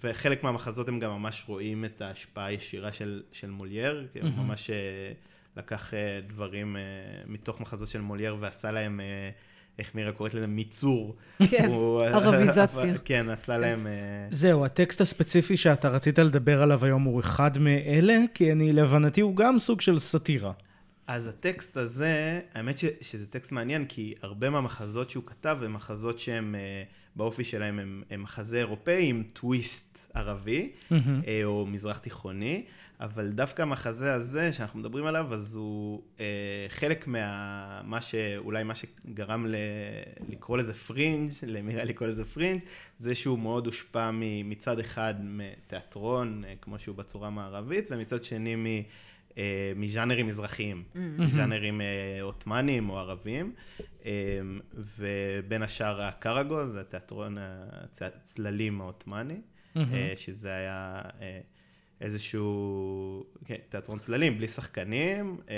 וחלק 0.03 0.43
מהמחזות 0.43 0.88
הם 0.88 0.99
גם 0.99 1.11
ממש 1.11 1.45
רואים 1.49 1.85
את 1.85 2.03
ההשפעה 2.03 2.47
הישירה 2.47 2.93
של, 2.93 3.23
של 3.33 3.50
מולייר, 3.50 4.07
כי 4.12 4.21
הוא 4.21 4.31
ממש 4.31 4.71
אה, 4.71 5.12
לקח 5.59 5.95
אה, 5.95 6.21
דברים 6.27 6.77
אה, 6.77 6.81
מתוך 7.27 7.61
מחזות 7.61 7.88
של 7.88 8.00
מולייר 8.00 8.37
ועשה 8.41 8.71
להם... 8.71 9.00
אה, 9.00 9.31
איך 9.79 9.95
מירה 9.95 10.12
קוראת 10.12 10.35
לזה? 10.35 10.47
מיצור. 10.47 11.17
כן, 11.50 11.65
הוא- 11.71 12.03
ערביזציה. 12.03 12.99
כן, 13.05 13.31
עשה 13.31 13.57
להם... 13.57 13.87
אה, 13.87 13.93
זהו, 14.31 14.65
הטקסט 14.65 15.00
הספציפי 15.00 15.57
שאתה 15.57 15.88
רצית 15.88 16.19
לדבר 16.19 16.62
עליו 16.62 16.85
היום 16.85 17.03
הוא 17.03 17.21
אחד 17.21 17.59
מאלה, 17.59 18.19
כי 18.35 18.53
אני, 18.53 18.73
להבנתי, 18.73 19.21
הוא 19.21 19.37
גם 19.37 19.59
סוג 19.59 19.81
של 19.81 19.99
סאטירה. 19.99 20.53
אז 21.07 21.29
הטקסט 21.29 21.77
הזה, 21.77 22.41
האמת 22.55 22.79
ש, 22.79 22.85
שזה 23.00 23.27
טקסט 23.27 23.53
מעניין, 23.53 23.85
כי 23.85 24.15
הרבה 24.23 24.50
מהמחזות 24.50 25.11
שהוא 25.11 25.25
כתב 25.27 25.59
הם 25.65 25.73
מחזות 25.73 26.19
שהם, 26.19 26.55
באופי 27.17 27.45
שלהם 27.45 27.79
הם, 27.79 28.03
הם 28.11 28.23
מחזה 28.23 28.59
אירופאי 28.59 29.09
עם 29.09 29.23
טוויסט 29.33 29.99
ערבי, 30.15 30.71
אה, 30.93 30.99
או 31.45 31.67
מזרח 31.67 31.99
תיכוני, 31.99 32.65
אבל 33.00 33.31
דווקא 33.31 33.62
המחזה 33.62 34.14
הזה 34.14 34.52
שאנחנו 34.52 34.78
מדברים 34.78 35.07
עליו, 35.07 35.35
אז 35.35 35.55
הוא 35.55 36.02
אה, 36.21 36.67
חלק 36.69 37.07
מה... 37.07 37.81
מה 37.85 38.00
ש... 38.00 38.14
אולי 38.37 38.64
מה 38.64 38.75
שגרם 38.75 39.47
ל, 39.47 39.55
לקרוא 40.28 40.59
לזה 40.59 40.75
פרינג', 40.75 41.33
למירה 41.47 41.85
לקרוא 41.85 42.09
לזה 42.09 42.25
פרינג', 42.25 42.61
זה 42.99 43.14
שהוא 43.14 43.38
מאוד 43.38 43.67
הושפע 43.67 44.11
מ, 44.11 44.50
מצד 44.50 44.78
אחד 44.78 45.14
מתיאטרון, 45.21 46.45
אה, 46.45 46.55
כמו 46.61 46.78
שהוא 46.78 46.97
בצורה 46.97 47.26
המערבית, 47.28 47.88
ומצד 47.90 48.25
שני 48.25 48.57
מ... 48.57 48.67
אה, 49.38 49.73
מז'אנרים 49.76 50.26
מזרחיים, 50.26 50.83
ז'אנרים 51.35 51.81
אה, 51.81 51.87
עות'מאנים 52.23 52.90
או 52.90 52.99
ערבים, 52.99 53.52
אה, 54.07 54.40
ובין 54.75 55.62
השאר 55.62 56.02
הקרגוז, 56.02 56.71
זה 56.71 56.81
התיאטרון 56.81 57.37
הצללים 58.00 58.81
העות'מאני, 58.81 59.40
אה, 59.76 60.12
שזה 60.17 60.55
היה 60.55 61.02
אה, 61.21 61.40
איזשהו 62.00 63.25
כן, 63.45 63.55
תיאטרון 63.69 63.99
צללים 63.99 64.37
בלי 64.38 64.49
שחקנים, 64.49 65.37
אה, 65.50 65.57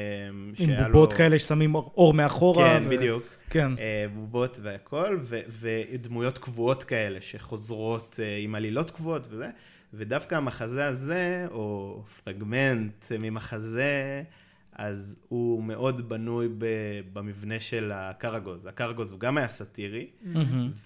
עם 0.59 0.71
בובות 0.93 1.13
לו- 1.13 1.19
כאלה 1.19 1.39
ששמים 1.39 1.75
אור- 1.75 1.93
אור 1.97 2.15
מאחורה. 2.15 2.79
כן, 2.81 2.87
ו- 2.87 2.91
בדיוק. 2.91 3.23
כן. 3.51 3.73
אה, 3.79 4.07
בובות 4.15 4.59
והכל, 4.63 5.19
ו- 5.23 5.41
ודמויות 5.61 6.39
קבועות 6.39 6.85
כאלה 6.85 7.21
שחוזרות 7.21 8.21
אה, 8.23 8.37
עם 8.39 8.55
עלילות 8.55 8.91
קבועות 8.91 9.27
וזה, 9.31 9.49
ודווקא 9.95 10.35
המחזה 10.35 10.87
הזה, 10.87 11.47
או 11.51 12.03
פרגמנט 12.25 13.13
ממחזה, 13.19 14.23
אז 14.81 15.17
הוא 15.29 15.63
מאוד 15.65 16.09
בנוי 16.09 16.49
ב- 16.59 16.65
במבנה 17.13 17.61
של 17.61 17.93
הקרגוז. 17.95 18.67
הקרגוז 18.67 19.11
הוא 19.11 19.21
גם 19.21 19.39
היה 19.39 19.49
סאטירי, 19.49 20.07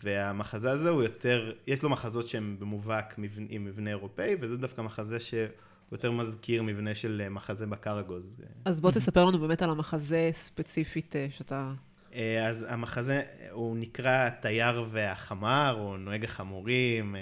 והמחזה 0.03 0.71
הזה 0.71 0.89
הוא 0.89 1.03
יותר, 1.03 1.53
יש 1.67 1.83
לו 1.83 1.91
מחזות 1.91 2.29
שהם 2.29 2.57
במובהק 2.59 3.19
מבנ- 3.19 3.47
עם 3.49 3.65
מבנה 3.65 3.91
אירופאי, 3.91 4.37
וזה 4.41 4.57
דווקא 4.57 4.81
מחזה 4.81 5.21
שהוא 5.21 5.47
יותר 5.93 6.11
מזכיר 6.11 6.63
מבנה 6.63 6.95
של 6.95 7.23
אה, 7.25 7.29
מחזה 7.29 7.67
בקרגוז. 7.67 8.37
אז 8.65 8.81
בוא 8.81 8.91
תספר 8.91 9.25
לנו 9.25 9.39
באמת 9.39 9.63
על 9.63 9.71
המחזה 9.71 10.29
ספציפית 10.33 11.17
אה, 11.17 11.27
שאתה... 11.31 11.73
אה, 12.15 12.47
אז 12.49 12.67
המחזה, 12.69 13.23
הוא 13.51 13.77
נקרא 13.77 14.29
תייר 14.29 14.85
והחמר, 14.91 15.77
או 15.79 15.97
נוהג 15.97 16.25
החמורים, 16.25 17.17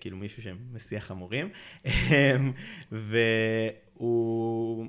כאילו 0.00 0.16
מישהו 0.16 0.42
שמסיע 0.42 1.00
חמורים, 1.00 1.48
אה, 1.86 2.36
והוא 2.92 4.86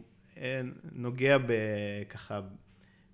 נוגע 0.92 1.38
ככה 2.10 2.42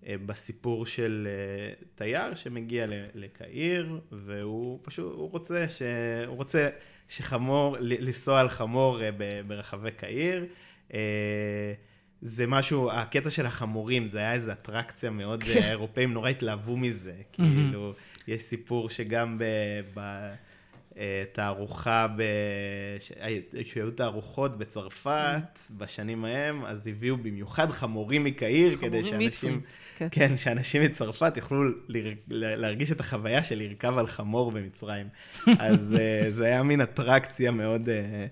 אה, 0.08 0.16
בסיפור 0.26 0.86
של 0.86 1.28
אה, 1.30 1.74
תייר 1.96 2.36
שמגיע 2.36 2.86
לקהיר, 3.14 4.00
והוא 4.12 4.80
פשוט, 4.84 5.14
הוא 5.14 5.32
רוצה, 5.32 5.70
ש... 5.70 5.82
הוא 6.28 6.36
רוצה 6.36 6.70
שחמור, 7.08 7.78
לנסוע 7.80 8.40
על 8.40 8.50
חמור 8.50 9.02
אה, 9.02 9.10
ברחבי 9.48 9.92
קהיר. 9.92 10.46
זה 12.22 12.48
משהו, 12.48 12.92
הקטע 12.92 13.30
של 13.30 13.46
החמורים, 13.46 14.08
זה 14.08 14.20
היה 14.20 14.34
איזו 14.34 14.52
אטרקציה 14.52 15.10
מאוד, 15.10 15.44
כן. 15.44 15.62
האירופאים 15.64 16.14
נורא 16.14 16.30
התלהבו 16.30 16.78
מזה. 16.78 17.16
כאילו, 17.34 17.94
יש 18.28 18.42
סיפור 18.42 18.90
שגם 18.90 19.38
ב... 19.38 19.44
ב 19.94 20.00
תערוכה, 21.32 22.08
ב... 22.18 22.24
ש- 23.00 23.12
שהיו 23.64 23.92
תערוכות 23.92 24.56
בצרפת 24.56 25.60
בשנים 25.78 26.26
ההם, 26.26 26.66
אז 26.66 26.88
הביאו 26.88 27.18
במיוחד 27.18 27.72
חמורים 27.72 28.24
מקהיר, 28.24 28.78
כדי 28.78 29.04
שאנשים, 29.04 29.62
כן. 29.98 30.08
כן, 30.12 30.38
שאנשים 30.38 30.82
מצרפת 30.82 31.38
יוכלו 31.38 31.64
לר... 31.88 32.14
להרגיש 32.28 32.92
את 32.92 33.00
החוויה 33.00 33.44
של 33.44 33.58
לרכב 33.58 33.98
על 33.98 34.08
חמור 34.08 34.52
במצרים. 34.52 35.08
אז 35.60 35.96
אה, 36.00 36.32
זה 36.32 36.46
היה 36.46 36.64
מין 36.64 36.82
אטרקציה 36.82 37.52
מאוד... 37.52 37.90
אה, 37.90 38.26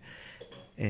אה, 0.79 0.87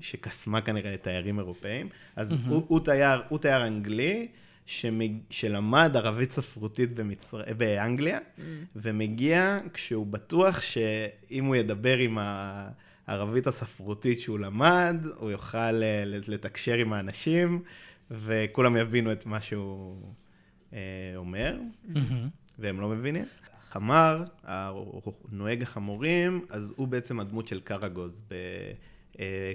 שקסמה 0.00 0.60
כנראה 0.60 0.92
לתיירים 0.92 1.38
אירופאים. 1.38 1.88
אז 2.16 2.32
הוא, 2.46 2.64
הוא, 2.68 2.80
תייר, 2.80 3.22
הוא 3.28 3.38
תייר 3.38 3.66
אנגלי 3.66 4.28
שמג... 4.68 5.12
שלמד 5.30 5.96
ערבית 5.96 6.30
ספרותית 6.30 6.94
במצר... 6.94 7.42
באנגליה, 7.56 8.18
ומגיע 8.76 9.58
כשהוא 9.74 10.06
בטוח 10.06 10.62
שאם 10.62 11.44
הוא 11.44 11.56
ידבר 11.56 11.98
עם 11.98 12.18
הערבית 13.06 13.46
הספרותית 13.46 14.20
שהוא 14.20 14.38
למד, 14.38 14.96
הוא 15.16 15.30
יוכל 15.30 15.82
אה, 15.82 16.02
לתקשר 16.04 16.74
עם 16.74 16.92
האנשים, 16.92 17.62
וכולם 18.10 18.76
יבינו 18.76 19.12
את 19.12 19.26
מה 19.26 19.40
שהוא 19.40 20.02
אה, 20.72 20.78
אומר, 21.16 21.58
והם 22.58 22.80
לא 22.80 22.88
מבינים. 22.88 23.24
חמאר, 23.70 24.24
נוהג 25.32 25.62
החמורים, 25.62 26.46
אז 26.48 26.74
הוא 26.76 26.88
בעצם 26.88 27.20
הדמות 27.20 27.48
של 27.48 27.60
קרגוז. 27.60 28.22
ב... 28.28 28.34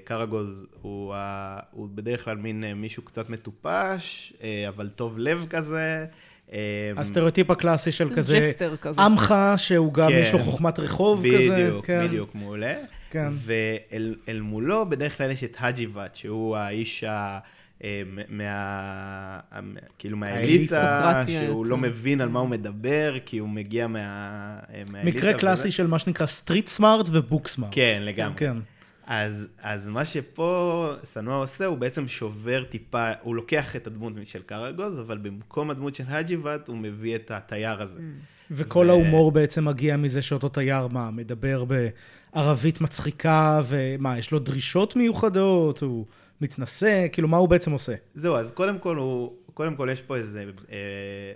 קרגוז 0.03 0.67
הוא, 0.82 1.13
ה... 1.15 1.60
הוא 1.72 1.89
בדרך 1.96 2.25
כלל 2.25 2.38
מין 2.38 2.63
אה, 2.63 2.74
מישהו 2.74 3.03
קצת 3.03 3.29
מטופש, 3.29 4.34
אה, 4.43 4.65
אבל 4.67 4.89
טוב 4.89 5.17
לב 5.17 5.46
כזה. 5.50 6.05
אה, 6.53 6.91
הסטריאוטיפ 6.98 7.51
הקלאסי 7.51 7.91
של 7.91 8.15
כזה, 8.15 8.39
jester 8.39 8.75
כזה. 8.75 9.01
עמך, 9.01 9.36
שהוא 9.58 9.93
גם 9.93 10.10
כן. 10.10 10.20
יש 10.22 10.34
לו 10.34 10.39
חוכמת 10.39 10.79
רחוב 10.79 11.25
כזה. 11.36 11.65
בדיוק, 11.65 11.86
כן. 11.86 12.08
בדיוק, 12.08 12.36
מעולה. 12.36 12.74
כן. 13.10 13.27
ואל, 13.32 14.15
אל 14.29 14.41
מולו 14.41 14.89
בדרך 14.89 15.17
כלל 15.17 15.32
יש 15.32 15.43
את 15.43 15.55
הג'יבת, 15.60 16.15
שהוא 16.15 16.58
האיש 16.58 17.03
ה... 17.03 17.39
מה... 18.29 19.39
כאילו 20.00 20.17
מהאליטה, 20.17 21.22
שהוא. 21.27 21.65
לא 21.65 21.77
מבין 21.77 22.22
על 22.22 22.29
מה 22.29 22.39
הוא 22.39 22.50
מדבר, 22.50 23.15
כי 23.25 23.38
הוא 23.38 23.50
מגיע 23.50 23.88
מה... 23.88 24.00
מהאליטה. 24.91 25.17
מקרה 25.17 25.29
וזה. 25.29 25.39
קלאסי 25.39 25.72
של 25.72 25.88
מה 25.88 26.00
שנקרא 26.00 26.25
street 26.25 26.67
smart 26.67 27.10
ו 27.12 27.19
book 27.19 27.48
smart. 27.48 27.72
כן, 27.75 28.01
לגמרי. 28.05 28.46
אז, 29.07 29.48
אז 29.62 29.89
מה 29.89 30.05
שפה 30.05 30.91
סנוע 31.03 31.36
עושה, 31.38 31.65
הוא 31.65 31.77
בעצם 31.77 32.07
שובר 32.07 32.63
טיפה, 32.63 33.12
הוא 33.22 33.36
לוקח 33.36 33.75
את 33.75 33.88
הדמות 33.88 34.13
של 34.24 34.41
קרגוז, 34.41 35.00
אבל 35.00 35.17
במקום 35.17 35.69
הדמות 35.69 35.95
של 35.95 36.03
הג'יבת, 36.07 36.67
הוא 36.67 36.77
מביא 36.77 37.15
את 37.15 37.31
התייר 37.31 37.81
הזה. 37.81 38.00
וכל 38.51 38.86
ו- 38.88 38.89
ההומור 38.89 39.31
בעצם 39.31 39.65
מגיע 39.65 39.98
מזה 39.98 40.22
שאותו 40.22 40.50
תייר, 40.50 40.88
מה, 40.88 41.12
מדבר 41.12 41.65
בערבית 42.33 42.81
מצחיקה, 42.81 43.62
ומה, 43.67 44.17
יש 44.17 44.31
לו 44.31 44.39
דרישות 44.39 44.95
מיוחדות, 44.95 45.81
הוא 45.81 46.05
מתנשא, 46.41 47.07
כאילו, 47.12 47.27
מה 47.27 47.38
הוא 47.38 47.50
בעצם 47.50 47.72
עושה? 47.72 47.93
זהו, 48.13 48.36
אז 48.36 48.51
קודם 48.51 48.79
כל 48.79 48.98
הוא, 48.98 49.33
קודם 49.53 49.75
כל 49.75 49.89
יש 49.91 50.01
פה 50.01 50.15
איזה, 50.15 50.45
אה, 50.72 50.77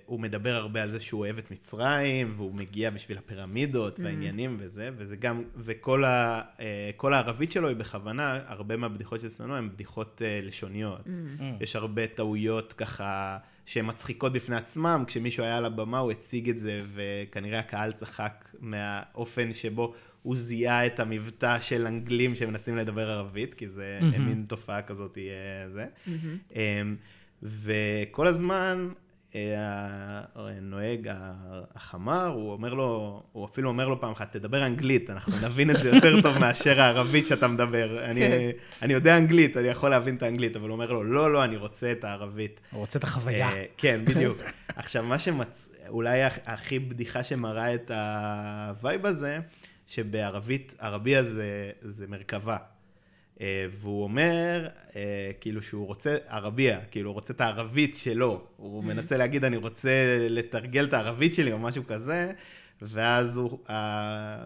הוא 0.06 0.20
מדבר 0.20 0.56
הרבה 0.56 0.84
על 0.84 0.92
זה 0.92 1.00
שהוא 1.00 1.20
אוהב 1.20 1.38
את 1.38 1.52
מצרים, 1.52 2.34
והוא 2.36 2.54
מגיע 2.54 2.90
בשביל 2.90 3.18
הפירמידות 3.18 4.00
והעניינים 4.00 4.58
וזה, 4.60 4.90
וזה 4.98 5.16
גם, 5.16 5.44
וכל 5.58 6.04
ה, 6.04 6.42
אה, 6.60 6.92
הערבית 7.04 7.52
שלו 7.52 7.68
היא 7.68 7.76
בכוונה, 7.76 8.40
הרבה 8.46 8.78
מהבדיחות 8.78 9.20
של 9.20 9.30
סנוע 9.30 9.58
הן 9.58 9.70
בדיחות 9.70 10.22
אה, 10.26 10.40
לשוניות. 10.44 11.08
יש 11.62 11.76
הרבה 11.76 12.08
טעויות 12.08 12.74
ככה, 12.74 13.38
שהן 13.66 13.86
מצחיקות 13.88 14.34
בפני 14.34 14.56
עצמם, 14.56 15.04
כשמישהו 15.08 15.44
היה 15.44 15.58
על 15.58 15.66
הבמה 15.66 16.00
הוא 16.00 16.12
הציג 16.12 16.50
את 16.50 16.60
זה, 16.60 16.84
וכנראה 16.94 17.60
הקהל 17.60 17.92
צחק 17.92 18.50
מהאופן 18.60 19.54
שבו 19.54 19.94
הוא 20.24 20.36
זיהה 20.36 20.86
את 20.86 21.00
המבטא 21.00 21.60
של 21.62 21.88
אנגלים 21.88 22.36
שמנסים 22.36 22.78
לדבר 22.78 23.10
ערבית, 23.10 23.54
כי 23.54 23.68
זה 23.68 24.00
mm-hmm. 24.02 24.20
מין 24.20 24.46
תופעה 24.48 24.82
כזאת, 24.82 25.18
אה, 25.18 25.70
זה. 25.70 25.86
Mm-hmm. 26.08 26.56
וכל 27.44 28.28
הזמן 28.28 28.90
אה, 29.36 29.42
הנוהג, 30.36 31.10
החמר, 31.76 32.26
הוא 32.26 32.52
אומר 32.52 32.74
לו, 32.74 33.24
הוא 33.32 33.46
אפילו 33.46 33.70
אומר 33.70 33.88
לו 33.90 34.02
פעם 34.02 34.12
אחת, 34.12 34.32
תדבר 34.36 34.66
אנגלית, 34.66 35.10
אנחנו 35.10 35.34
נבין 35.48 35.72
את 35.72 35.80
זה 35.80 35.90
יותר 35.96 36.22
טוב 36.22 36.38
מאשר 36.42 36.82
הערבית 36.82 37.28
שאתה 37.28 37.48
מדבר. 37.48 38.04
אני, 38.06 38.20
כן. 38.20 38.50
אני 38.82 38.94
יודע 38.94 39.18
אנגלית, 39.18 39.58
אני 39.58 39.68
יכול 39.68 39.90
להבין 39.90 40.16
את 40.16 40.24
האנגלית, 40.24 40.56
אבל 40.56 40.70
הוא 40.70 40.74
אומר 40.76 40.92
לו, 40.92 41.04
לא, 41.04 41.34
לא, 41.34 41.44
אני 41.44 41.58
רוצה 41.58 41.92
את 41.92 42.04
הערבית. 42.04 42.62
הוא 42.72 42.80
רוצה 42.80 43.00
את 43.00 43.04
החוויה. 43.04 43.50
אה, 43.50 43.66
כן, 43.78 44.02
בדיוק. 44.06 44.38
עכשיו, 44.76 45.04
מה 45.04 45.20
שמצ... 45.20 45.64
אולי 45.88 46.28
הכ- 46.28 46.40
הכי 46.46 46.80
בדיחה 46.80 47.24
שמראה 47.24 47.74
את 47.74 47.92
ה 47.92 48.14
vibe 48.14 49.06
הזה, 49.06 49.40
שבערבית, 49.88 50.76
ערבייה 50.80 51.24
זה, 51.24 51.44
זה 51.82 52.06
מרכבה. 52.08 52.58
אה, 53.42 53.66
והוא 53.72 54.04
אומר, 54.04 54.68
אה, 54.96 55.02
כאילו 55.42 55.62
שהוא 55.62 55.88
רוצה 55.88 56.18
ערבייה, 56.28 56.80
כאילו 56.92 57.10
הוא 57.10 57.14
רוצה 57.14 57.34
את 57.34 57.42
הערבית 57.42 57.98
שלו. 57.98 58.42
הוא 58.58 58.84
מנסה 58.84 59.18
להגיד, 59.18 59.44
אני 59.44 59.58
רוצה 59.58 59.90
לתרגל 60.30 60.86
את 60.86 60.94
הערבית 60.94 61.36
שלי 61.36 61.52
או 61.52 61.60
משהו 61.60 61.84
כזה, 61.88 62.32
ואז 62.82 63.38
הוא, 63.38 63.58
אה, 63.70 64.38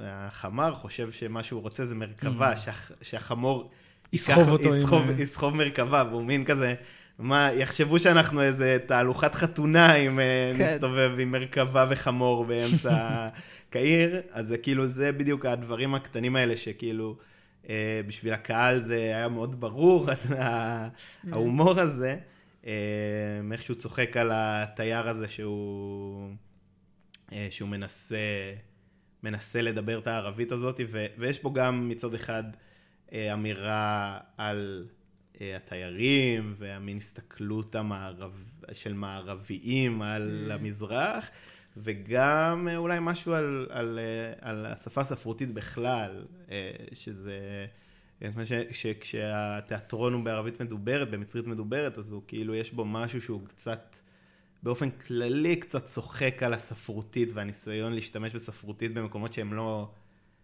החמר 0.00 0.74
חושב 0.74 1.10
שמה 1.12 1.42
שהוא 1.42 1.62
רוצה 1.62 1.84
זה 1.84 1.94
מרכבה, 1.94 2.56
שהח- 2.56 2.92
שהחמור... 3.02 3.70
יסחוב 4.12 4.48
אותו 4.48 4.68
עם, 4.72 4.78
יסחוב, 4.78 5.02
אה, 5.10 5.22
יסחוב 5.22 5.56
מרכבה, 5.56 6.04
והוא 6.10 6.24
מין 6.24 6.44
כזה, 6.44 6.74
מה, 7.18 7.52
יחשבו 7.52 7.98
שאנחנו 7.98 8.42
איזה 8.42 8.78
תהלוכת 8.86 9.34
חתונה 9.34 9.94
אם 9.94 10.20
כן. 10.58 10.74
נסתובב 10.74 11.10
עם 11.18 11.30
מרכבה 11.30 11.86
וחמור 11.90 12.44
באמצע 12.44 13.28
קהיר, 13.70 14.20
אז 14.32 14.48
זה 14.48 14.58
כאילו, 14.58 14.86
זה 14.86 15.12
בדיוק 15.12 15.46
הדברים 15.46 15.94
הקטנים 15.94 16.36
האלה 16.36 16.56
שכאילו, 16.56 17.16
בשביל 18.06 18.32
הקהל 18.32 18.82
זה 18.82 18.94
היה 18.94 19.28
מאוד 19.28 19.60
ברור, 19.60 20.06
ההומור 21.32 21.80
הזה, 21.80 22.16
אה, 22.66 22.72
איך 23.52 23.62
שהוא 23.62 23.76
צוחק 23.76 24.16
על 24.16 24.30
התייר 24.32 25.08
הזה 25.08 25.28
שהוא, 25.28 26.30
אה, 27.32 27.46
שהוא 27.50 27.68
מנסה, 27.68 28.16
מנסה 29.22 29.62
לדבר 29.62 29.98
את 29.98 30.06
הערבית 30.06 30.52
הזאת, 30.52 30.80
ו, 30.90 31.06
ויש 31.18 31.38
פה 31.38 31.52
גם 31.54 31.88
מצד 31.88 32.14
אחד 32.14 32.44
אה, 33.12 33.34
אמירה 33.34 34.18
על 34.36 34.88
אה, 35.40 35.56
התיירים 35.56 36.54
והמין 36.56 36.96
הסתכלות 36.96 37.74
המערב, 37.74 38.44
של 38.72 38.94
מערביים 38.94 40.02
על 40.02 40.52
המזרח, 40.54 41.30
וגם 41.76 42.68
אה, 42.70 42.76
אולי 42.76 42.98
משהו 43.00 43.34
על, 43.34 43.66
על, 43.70 43.98
אה, 43.98 44.48
על 44.50 44.66
השפה 44.66 45.00
הספרותית 45.00 45.54
בכלל, 45.54 46.24
אה, 46.50 46.70
שזה... 46.92 47.66
אני 48.22 48.32
חושב 48.32 48.44
ש- 48.72 48.82
שכשהתיאטרון 48.82 50.12
הוא 50.12 50.24
בערבית 50.24 50.60
מדוברת, 50.60 51.10
במצרית 51.10 51.46
מדוברת, 51.46 51.98
אז 51.98 52.12
הוא 52.12 52.22
כאילו, 52.26 52.54
יש 52.54 52.72
בו 52.72 52.84
משהו 52.84 53.20
שהוא 53.20 53.40
קצת, 53.48 53.98
באופן 54.62 54.90
כללי, 54.90 55.56
קצת 55.56 55.84
צוחק 55.84 56.42
על 56.42 56.54
הספרותית 56.54 57.28
והניסיון 57.34 57.92
להשתמש 57.92 58.34
בספרותית 58.34 58.94
במקומות 58.94 59.32
שהם 59.32 59.54
לא... 59.54 59.88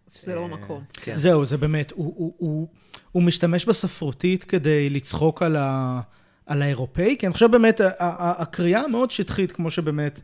שזה 0.07 0.35
לא 0.35 0.43
אה, 0.43 0.47
במקום. 0.47 0.83
כן. 0.93 1.15
זהו, 1.15 1.45
זה 1.45 1.57
באמת, 1.57 1.91
הוא, 1.91 2.13
הוא, 2.17 2.33
הוא, 2.37 2.67
הוא 3.11 3.23
משתמש 3.23 3.65
בספרותית 3.65 4.43
כדי 4.43 4.89
לצחוק 4.89 5.41
על, 5.41 5.55
ה, 5.55 6.01
על 6.45 6.61
האירופאי, 6.61 7.15
כי 7.19 7.25
אני 7.25 7.33
חושב 7.33 7.51
באמת, 7.51 7.81
הקריאה 7.99 8.81
המאוד 8.81 9.11
שטחית, 9.11 9.51
כמו 9.51 9.71
שבאמת 9.71 10.21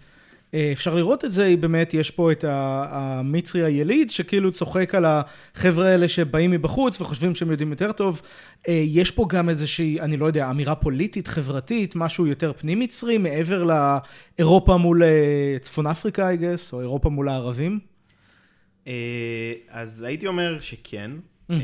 אפשר 0.74 0.96
לראות 0.96 1.26
את 1.26 1.32
זה, 1.32 1.56
באמת, 1.60 1.94
יש 1.94 2.12
פה 2.12 2.32
את 2.32 2.46
המצרי 2.48 3.64
היליד, 3.64 4.10
שכאילו 4.10 4.52
צוחק 4.52 4.96
על 4.96 5.06
החבר'ה 5.08 5.88
האלה 5.88 6.08
שבאים 6.08 6.52
מבחוץ 6.52 7.02
וחושבים 7.02 7.36
שהם 7.36 7.52
יודעים 7.52 7.72
יותר 7.72 7.92
טוב. 7.92 8.22
אה, 8.68 8.82
יש 8.86 9.12
פה 9.12 9.26
גם 9.30 9.50
איזושהי, 9.50 10.00
אני 10.00 10.18
לא 10.18 10.26
יודע, 10.26 10.50
אמירה 10.50 10.76
פוליטית, 10.76 11.28
חברתית, 11.28 11.96
משהו 11.96 12.28
יותר 12.28 12.54
פנים-מצרי, 12.54 13.18
מעבר 13.18 13.64
לאירופה 14.40 14.78
מול 14.78 15.04
אה, 15.04 15.58
צפון 15.62 15.88
אפריקה, 15.88 16.34
I 16.34 16.38
guess, 16.38 16.74
או 16.74 16.82
אירופה 16.82 17.10
מול 17.10 17.30
הערבים. 17.30 17.80
אה, 18.88 19.54
אז 19.70 20.02
הייתי 20.04 20.28
אומר 20.28 20.60
שכן, 20.60 21.12
אה, 21.52 21.58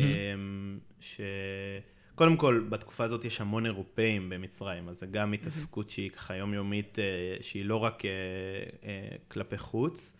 שקודם 2.14 2.38
כל 2.38 2.66
בתקופה 2.70 3.04
הזאת 3.04 3.26
יש 3.26 3.42
המון 3.42 3.66
אירופאים 3.66 4.30
במצרים, 4.30 4.90
אז 4.90 5.00
זה 5.00 5.06
גם 5.06 5.34
התעסקות 5.34 5.90
שהיא 5.90 6.10
ככה 6.10 6.36
יומיומית, 6.36 7.00
אה, 7.00 7.04
שהיא 7.42 7.66
לא 7.66 7.78
רק 7.78 8.06
אה, 8.06 8.12
אה, 8.84 9.16
כלפי 9.28 9.58
חוץ, 9.58 10.14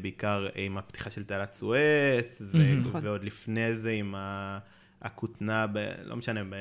בעיקר 0.00 0.46
עם 0.54 0.78
הפתיחה 0.78 1.10
של 1.10 1.24
תעלת 1.24 1.52
סואץ, 1.52 2.42
נכון. 2.80 3.00
ועוד 3.04 3.24
לפני 3.24 3.74
זה 3.74 3.90
עם 3.90 4.14
ה... 4.14 4.58
הכותנה, 5.04 5.66
ב... 5.66 5.78
לא 6.04 6.16
משנה, 6.16 6.44
ב... 6.44 6.54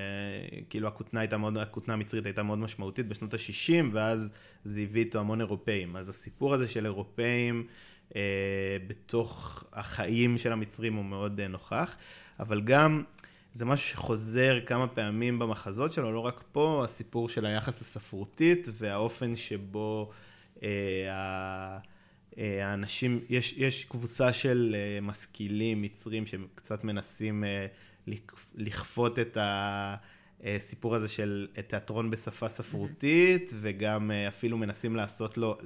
כאילו 0.70 0.88
הכותנה 0.88 1.20
הייתה 1.20 1.38
מאוד, 1.38 1.58
הכותנה 1.58 1.94
המצרית 1.94 2.26
הייתה 2.26 2.44
מאוד 2.44 2.60
משמעותית 2.60 3.08
בשנות 3.08 3.34
ה-60, 3.34 3.86
ואז 3.92 4.30
זה 4.64 4.82
הביא 4.82 5.04
איתו 5.04 5.20
המון 5.20 5.42
אירופאים. 5.42 5.96
אז 5.96 6.10
הסיפור 6.10 6.54
הזה 6.54 6.68
של 6.68 6.86
אירופאים 6.86 7.68
אה, 8.16 8.78
בתוך 8.88 9.64
החיים 9.74 10.38
של 10.38 10.52
המצרים 10.52 10.94
הוא 10.94 11.06
מאוד 11.06 11.40
אה, 11.40 11.48
נוכח, 11.48 11.96
אבל 12.40 12.62
גם 12.62 13.04
זה 13.54 13.66
משהו 13.66 13.90
שחוזר 13.90 14.60
כמה 14.66 14.88
פעמים 14.88 15.40
במחזות 15.40 15.94
שלו, 15.94 16.12
לא 16.12 16.20
רק 16.20 16.44
פה, 16.52 16.82
הסיפור 16.84 17.30
של 17.30 17.46
היחס 17.46 17.82
לספרותית 17.82 18.68
והאופן 18.72 19.36
שבו 19.36 20.12
אה. 20.64 21.78
אה, 22.38 22.68
האנשים, 22.70 23.20
יש, 23.30 23.54
יש 23.58 23.86
קבוצה 23.86 24.34
של 24.34 24.76
אה, 24.78 25.02
משכילים 25.02 25.82
מצרים 25.82 26.26
שקצת 26.26 26.84
מנסים 26.84 27.44
אה, 27.44 27.66
לכ- 28.08 28.46
לכפות 28.56 29.20
את 29.20 29.38
הסיפור 30.44 30.96
הזה 30.96 31.08
של 31.08 31.48
תיאטרון 31.68 32.10
בשפה 32.10 32.50
ספרותית, 32.50 33.52
וגם 33.62 34.12
אה, 34.12 34.28
אפילו 34.28 34.58
מנסים 34.58 34.96
לעשות 34.96 35.38
לו, 35.38 35.58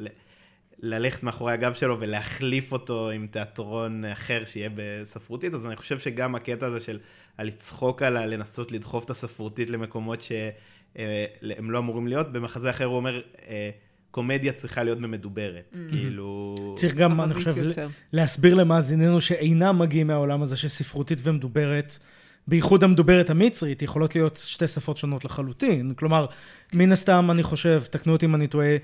ללכת 0.80 1.24
מאחורי 1.24 1.54
הגב 1.54 1.74
שלו 1.74 2.00
ולהחליף 2.00 2.72
אותו 2.72 3.10
עם 3.10 3.28
תיאטרון 3.32 4.06
אחר 4.06 4.46
שיהיה 4.46 4.70
בספרותית, 4.76 5.54
אז 5.54 5.68
אני 5.68 5.76
חושב 5.76 6.00
שגם 6.00 6.36
הקטע 6.36 6.66
הזה 6.66 6.80
של 6.80 7.00
הלצחוק 7.38 8.02
על 8.02 8.26
לנסות 8.26 8.72
לדחוף 8.72 9.06
את 9.06 9.10
הספרותית 9.10 9.70
למקומות 9.70 10.22
שהם 10.22 11.72
לא 11.72 11.80
אמורים 11.80 12.08
להיות, 12.08 12.32
במחזה 12.32 12.70
אחר 12.70 12.86
הוא 12.86 12.96
אומר, 12.96 13.22
אה, 13.48 13.70
קומדיה 14.12 14.54
צריכה 14.54 14.84
להיות 14.84 15.00
במדוברת, 15.00 15.76
כאילו... 15.90 16.56
צריך 16.78 16.96
גם, 16.96 17.22
אני 17.22 17.34
חושב, 17.34 17.58
יותר. 17.58 17.88
להסביר 18.13 18.56
למאזיננו 18.56 19.22
שאינם 19.22 19.80
מגיעים 19.80 20.08
מהעולם 20.08 20.42
הזה 20.42 20.58
של 20.58 20.68
ספרותית 20.68 21.20
ומדוברת, 21.24 22.00
בייחוד 22.48 22.84
המדוברת 22.84 23.30
המצרית, 23.30 23.82
יכולות 23.82 24.16
להיות 24.16 24.42
שתי 24.46 24.68
שפות 24.68 24.98
שונות 24.98 25.26
לחלוטין. 25.26 25.94
כלומר, 25.94 26.26
מן 26.74 26.92
הסתם, 26.92 27.28
אני 27.32 27.44
חושב, 27.44 27.84
תקנו 27.92 28.13
אותי 28.13 28.26
אם 28.26 28.36
אני 28.36 28.48
טועה, 28.48 28.68
אה, 28.68 28.78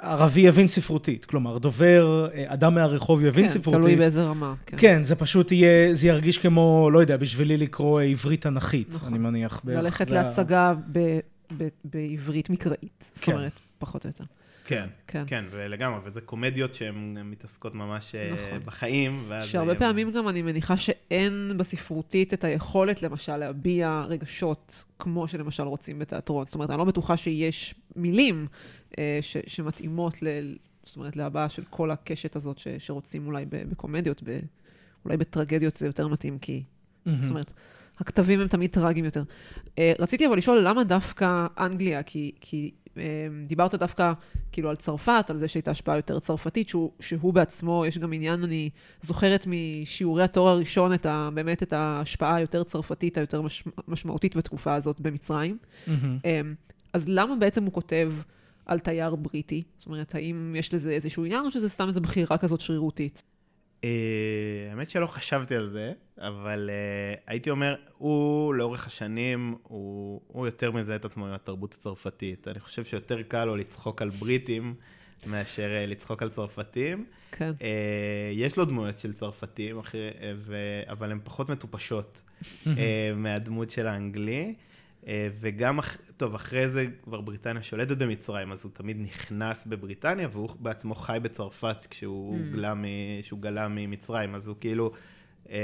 ערבי 0.00 0.40
יבין 0.40 0.68
ספרותית. 0.68 1.24
כלומר, 1.24 1.58
דובר, 1.58 2.28
אה, 2.34 2.44
אדם 2.46 2.74
מהרחוב 2.74 3.24
יבין 3.24 3.44
כן, 3.46 3.50
ספרותית. 3.52 3.80
תלוי 3.80 3.96
באיזה 3.96 4.22
רמה. 4.24 4.54
כן. 4.66 4.76
כן, 4.80 5.02
זה 5.04 5.16
פשוט 5.16 5.52
יהיה, 5.52 5.94
זה 5.94 6.08
ירגיש 6.08 6.38
כמו, 6.38 6.88
לא 6.92 6.98
יודע, 6.98 7.16
בשבילי 7.16 7.56
לקרוא 7.56 8.00
אה, 8.00 8.04
עברית 8.06 8.40
תנכית, 8.42 8.88
נכון. 8.94 9.08
אני 9.08 9.18
מניח. 9.18 9.60
בערך. 9.64 9.84
ללכת 9.84 10.06
זה 10.06 10.14
להצגה 10.14 10.74
ב- 10.92 11.18
ב- 11.58 11.68
בעברית 11.84 12.50
מקראית. 12.50 13.10
זאת 13.14 13.24
כן. 13.24 13.32
אומרת, 13.32 13.60
פחות 13.78 14.04
או 14.04 14.10
יותר. 14.10 14.24
כן, 14.66 14.86
כן. 15.06 15.24
כן, 15.26 15.44
ולגמרי, 15.50 15.98
וזה 16.04 16.20
קומדיות 16.20 16.74
שהן 16.74 17.16
מתעסקות 17.24 17.74
ממש 17.74 18.14
אה, 18.14 18.30
נכון. 18.32 18.58
בחיים, 18.64 19.24
ואז... 19.28 19.46
שהרבה 19.46 19.72
זה- 19.72 19.78
פעמים 19.78 20.10
גם 20.10 20.28
אני 20.28 20.42
מניחה 20.42 20.76
שאין 20.76 21.52
בספרותית 21.56 22.34
את 22.34 22.44
היכולת, 22.44 23.02
למשל, 23.02 23.36
להביע 23.36 24.04
רגשות 24.08 24.84
כמו 24.98 25.28
שלמשל 25.28 25.62
רוצים 25.62 25.98
בתיאטרון. 25.98 26.44
זאת 26.46 26.54
אומרת, 26.54 26.70
אני 26.70 26.78
לא 26.78 26.84
בטוחה 26.84 27.16
שיש 27.16 27.74
מילים 27.96 28.46
ש- 29.20 29.36
שמתאימות 29.46 30.22
ל... 30.22 30.26
זאת 30.84 30.96
אומרת, 30.96 31.16
להבעה 31.16 31.48
של 31.48 31.62
כל 31.70 31.90
הקשת 31.90 32.36
הזאת 32.36 32.58
ש- 32.58 32.68
שרוצים 32.78 33.26
אולי 33.26 33.44
בקומדיות, 33.50 34.22
ב- 34.24 34.40
אולי 35.04 35.16
בטרגדיות 35.16 35.76
זה 35.76 35.86
יותר 35.86 36.08
מתאים, 36.08 36.38
כי... 36.38 36.62
זאת 37.22 37.30
אומרת, 37.30 37.52
הכתבים 37.98 38.40
הם 38.40 38.48
תמיד 38.48 38.70
טרגיים 38.70 39.04
יותר. 39.04 39.22
אה, 39.78 39.92
רציתי 39.98 40.26
אבל 40.26 40.36
לשאול, 40.36 40.58
למה 40.60 40.84
דווקא 40.84 41.46
אנגליה? 41.58 42.02
כי, 42.02 42.32
כי 42.40 42.70
אה, 42.96 43.02
דיברת 43.46 43.74
דווקא 43.74 44.12
כאילו 44.52 44.70
על 44.70 44.76
צרפת, 44.76 45.26
על 45.28 45.36
זה 45.36 45.48
שהייתה 45.48 45.70
השפעה 45.70 45.96
יותר 45.96 46.18
צרפתית, 46.20 46.68
שהוא, 46.68 46.92
שהוא 47.00 47.32
בעצמו, 47.34 47.84
יש 47.86 47.98
גם 47.98 48.12
עניין, 48.12 48.44
אני 48.44 48.70
זוכרת 49.00 49.46
משיעורי 49.46 50.22
התואר 50.22 50.48
הראשון, 50.48 50.94
את 50.94 51.06
ה, 51.06 51.28
באמת 51.34 51.62
את 51.62 51.72
ההשפעה 51.72 52.34
היותר 52.36 52.62
צרפתית, 52.62 53.18
היותר 53.18 53.42
מש, 53.42 53.64
משמעותית 53.88 54.36
בתקופה 54.36 54.74
הזאת 54.74 55.00
במצרים. 55.00 55.58
אה, 56.24 56.40
אז 56.92 57.04
למה 57.08 57.36
בעצם 57.36 57.64
הוא 57.64 57.72
כותב 57.72 58.12
על 58.66 58.78
תייר 58.78 59.14
בריטי? 59.14 59.62
זאת 59.76 59.86
אומרת, 59.86 60.14
האם 60.14 60.54
יש 60.58 60.74
לזה 60.74 60.90
איזשהו 60.90 61.24
עניין, 61.24 61.44
או 61.44 61.50
שזה 61.50 61.68
סתם 61.68 61.88
איזו 61.88 62.00
בחירה 62.00 62.38
כזאת 62.38 62.60
שרירותית? 62.60 63.22
אה, 63.84 64.68
האמת 64.70 64.90
שלא 64.90 65.06
חשבתי 65.06 65.56
על 65.56 65.70
זה, 65.70 65.92
אבל 66.18 66.70
אה, 66.72 67.14
הייתי 67.26 67.50
אומר, 67.50 67.74
הוא 67.98 68.54
לאורך 68.54 68.86
השנים, 68.86 69.54
הוא, 69.62 70.46
יותר 70.46 70.70
מזהה 70.70 70.96
את 70.96 71.04
עצמו 71.04 71.26
עם 71.26 71.32
התרבות 71.32 71.74
הצרפתית. 71.74 72.48
אני 72.48 72.60
חושב 72.60 72.84
שיותר 72.84 73.22
קל 73.22 73.44
לו 73.44 73.56
לצחוק 73.56 74.02
על 74.02 74.10
בריטים 74.10 74.74
מאשר 75.26 75.70
אה, 75.76 75.86
לצחוק 75.86 76.22
על 76.22 76.28
צרפתים. 76.28 77.04
כן. 77.32 77.52
יש 78.32 78.56
לו 78.56 78.64
דמויות 78.64 78.98
של 78.98 79.12
צרפתים. 79.12 79.80
אבל 80.88 81.12
הן 81.12 81.18
פחות 81.24 81.48
מטופשות 81.48 82.22
מהדמות 83.16 83.70
של 83.70 83.86
האנגלי. 83.86 84.54
אה, 85.06 85.28
וגם, 85.40 85.78
טוב, 86.16 86.34
אחרי 86.34 86.68
זה 86.68 86.86
כבר 87.02 87.20
בריטניה 87.20 87.62
שולטת 87.62 87.96
במצרים, 87.96 88.52
אז 88.52 88.64
הוא 88.64 88.72
תמיד 88.74 88.96
נכנס 89.00 89.66
בבריטניה, 89.66 90.28
והוא 90.32 90.48
בעצמו 90.60 90.94
חי 90.94 91.18
בצרפת 91.22 91.86
כשהוא 91.90 92.38
Mm. 92.38 93.36
גלה, 93.40 93.68
ממצרים, 93.68 94.34
אז 94.34 94.46
הוא 94.48 94.56
כאילו, 94.60 94.92
אה, 95.50 95.56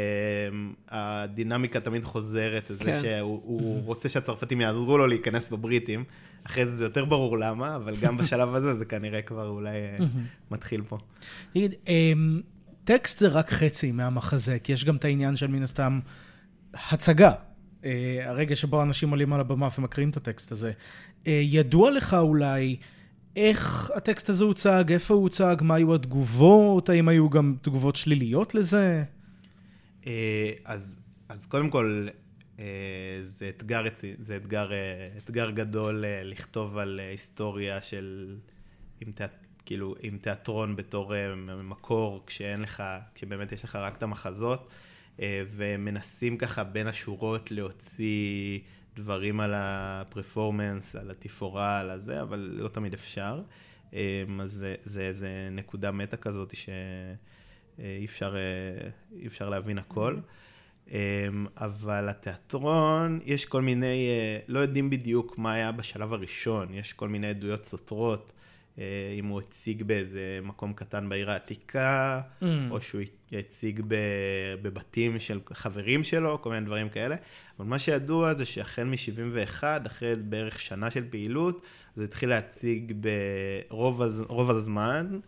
הדינמיקה 0.88 1.80
תמיד 1.80 2.04
חוזרת, 2.04 2.70
זה 2.74 2.84
כן. 2.84 3.00
שהוא 3.02 3.40
הוא 3.44 3.82
רוצה 3.88 4.08
שהצרפתים 4.08 4.60
יעזרו 4.60 4.98
לו 4.98 5.06
להיכנס 5.06 5.48
בבריטים, 5.48 6.04
אחרי 6.44 6.66
זה 6.66 6.76
זה 6.76 6.84
יותר 6.84 7.04
ברור 7.04 7.38
למה, 7.38 7.76
אבל 7.76 7.96
גם 7.96 8.16
בשלב 8.16 8.54
הזה 8.54 8.74
זה 8.74 8.84
כנראה 8.84 9.22
כבר 9.22 9.48
אולי 9.48 9.70
אה, 9.70 10.06
מתחיל 10.50 10.82
פה. 10.88 10.98
תגיד, 11.52 11.74
אמ, 11.88 12.40
טקסט 12.84 13.18
זה 13.18 13.28
רק 13.28 13.50
חצי 13.50 13.92
מהמחזה, 13.92 14.58
כי 14.58 14.72
יש 14.72 14.84
גם 14.84 14.96
את 14.96 15.04
העניין 15.04 15.36
של 15.36 15.46
מן 15.46 15.62
הסתם 15.62 16.00
הצגה. 16.90 17.32
אה, 17.84 18.18
הרגע 18.24 18.56
שבו 18.56 18.82
אנשים 18.82 19.10
עולים 19.10 19.32
על 19.32 19.40
הבמה 19.40 19.68
ומקריאים 19.78 20.10
את 20.10 20.16
הטקסט 20.16 20.52
הזה. 20.52 20.72
אה, 21.26 21.40
ידוע 21.44 21.90
לך 21.90 22.14
אולי 22.14 22.76
איך 23.36 23.90
הטקסט 23.94 24.28
הזה 24.28 24.44
הוצג, 24.44 24.84
איפה 24.92 25.14
הוא 25.14 25.22
הוצג, 25.22 25.56
מה 25.60 25.74
היו 25.74 25.94
התגובות, 25.94 26.88
האם 26.88 27.08
היו 27.08 27.30
גם 27.30 27.56
תגובות 27.62 27.96
שליליות 27.96 28.54
לזה? 28.54 29.04
אה, 30.06 30.52
אז, 30.64 30.98
אז 31.28 31.46
קודם 31.46 31.70
כל, 31.70 32.08
אה, 32.58 32.64
זה 33.22 33.48
אתגר, 33.48 33.84
זה 34.18 34.36
אתגר, 34.36 34.72
אה, 34.72 35.08
אתגר 35.18 35.50
גדול 35.50 36.04
אה, 36.04 36.22
לכתוב 36.24 36.78
על 36.78 37.00
אה, 37.02 37.10
היסטוריה 37.10 37.82
של, 37.82 38.36
עם, 39.00 39.12
תיאט, 39.12 39.46
כאילו, 39.64 39.94
עם 40.02 40.18
תיאטרון 40.18 40.76
בתור 40.76 41.12
מקור, 41.62 42.22
כשאין 42.26 42.62
לך, 42.62 42.82
כשבאמת 43.14 43.52
יש 43.52 43.64
לך 43.64 43.76
רק 43.76 43.96
את 43.96 44.02
המחזות, 44.02 44.68
ומנסים 45.50 46.36
ככה 46.36 46.64
בין 46.64 46.86
השורות 46.86 47.50
להוציא 47.50 48.58
דברים 48.96 49.40
על 49.40 49.52
הפרפורמנס, 49.56 50.96
על 50.96 51.10
התפאורה, 51.10 51.80
על 51.80 51.90
הזה, 51.90 52.22
אבל 52.22 52.50
לא 52.54 52.68
תמיד 52.68 52.94
אפשר. 52.94 53.42
אה, 53.94 54.24
אז 54.40 54.50
זה, 54.50 54.74
זה 54.82 55.00
איזה 55.00 55.48
נקודה 55.50 55.90
מטה 55.90 56.16
כזאת 56.16 56.56
ש... 56.56 56.68
אה, 57.78 58.00
אפשר, 58.04 58.36
אה, 58.36 58.88
אפשר 59.26 59.48
להבין 59.48 59.78
הכל. 59.78 60.16
אמ, 60.90 61.46
אבל 61.56 62.08
התיאטרון, 62.08 63.20
יש 63.24 63.44
כל 63.46 63.62
מיני, 63.62 64.08
אה, 64.08 64.38
לא 64.48 64.58
יודעים 64.58 64.90
בדיוק 64.90 65.38
מה 65.38 65.52
היה 65.52 65.72
בשלב 65.72 66.12
הראשון, 66.12 66.74
יש 66.74 66.92
כל 66.92 67.08
מיני 67.08 67.26
עדויות 67.26 67.64
סותרות, 67.64 68.32
אה, 68.32 68.47
אם 69.18 69.26
הוא 69.26 69.40
הציג 69.40 69.82
באיזה 69.82 70.20
מקום 70.42 70.72
קטן 70.72 71.08
בעיר 71.08 71.30
העתיקה, 71.30 72.20
Mm. 72.42 72.44
או 72.70 72.80
שהוא 72.82 73.00
הציג 73.32 73.80
בבתים 74.62 75.18
של 75.18 75.40
חברים 75.52 76.02
שלו, 76.04 76.42
כל 76.42 76.50
מיני 76.50 76.66
דברים 76.66 76.88
כאלה. 76.88 77.16
אבל 77.58 77.66
מה 77.66 77.78
שידוע 77.78 78.34
זה 78.34 78.44
שהחל 78.44 78.84
מ-71, 78.84 79.62
אחרי 79.86 80.14
בערך 80.24 80.60
שנה 80.60 80.90
של 80.90 81.04
פעילות, 81.10 81.56
אז 81.96 82.02
הוא 82.02 82.04
התחיל 82.04 82.28
להציג 82.28 82.92
ברוב 83.70 84.02
הז... 84.02 84.24
הזמן. 84.48 85.18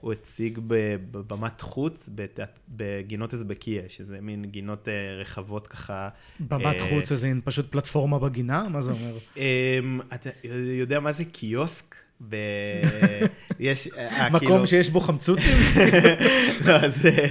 הוא 0.00 0.12
הציג 0.12 0.58
בבמת 0.66 1.60
חוץ 1.60 2.08
בתיאט- 2.14 2.58
בגינות 2.68 3.34
אזבקיה, 3.34 3.82
שזה 3.88 4.20
מין 4.20 4.44
גינות 4.44 4.88
אה, 4.88 5.16
רחבות 5.20 5.66
ככה. 5.66 6.08
במת 6.40 6.76
אה, 6.76 6.88
חוץ, 6.90 7.10
איזה 7.12 7.32
פשוט 7.44 7.72
פלטפורמה 7.72 8.18
בגינה? 8.18 8.68
מה 8.68 8.80
זה 8.80 8.90
אומר? 8.92 9.16
אמ, 9.36 10.00
אתה 10.14 10.30
יודע 10.78 11.00
מה 11.00 11.12
זה 11.12 11.24
קיוסק? 11.24 11.94
ב... 12.28 12.36
יש... 13.60 13.88
אה, 13.98 14.28
מקום 14.30 14.38
כאילו- 14.48 14.66
שיש 14.66 14.90
בו 14.90 15.00
חמצוצים? 15.00 15.56
לא, 16.66 16.88
זה... 16.88 17.26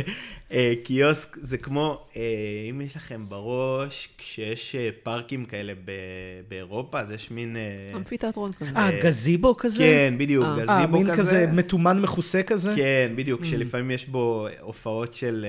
אה, 0.51 0.73
קיוסק 0.83 1.37
זה 1.41 1.57
כמו, 1.57 2.05
אה, 2.15 2.21
אם 2.69 2.81
יש 2.81 2.95
לכם 2.95 3.25
בראש, 3.29 4.09
כשיש 4.17 4.75
אה, 4.75 4.89
פארקים 5.03 5.45
כאלה 5.45 5.73
באירופה, 6.47 6.99
אז 6.99 7.11
יש 7.11 7.31
מין... 7.31 7.55
אה, 7.57 7.97
אמפיתיאטרון 7.97 8.51
כזה. 8.53 8.71
אה, 8.75 8.89
גזיבו 9.03 9.57
כזה? 9.57 9.83
כן, 9.83 10.13
בדיוק, 10.17 10.45
אה. 10.45 10.55
גזיבו 10.55 10.71
אה, 10.71 10.85
כזה. 10.87 10.87
מין 11.03 11.11
כזה 11.15 11.47
מטומן 11.53 12.01
מכוסה 12.01 12.43
כזה? 12.43 12.73
כן, 12.75 13.11
בדיוק, 13.15 13.45
שלפעמים 13.45 13.91
יש 13.91 14.07
בו 14.07 14.47
הופעות 14.59 15.13
של 15.13 15.45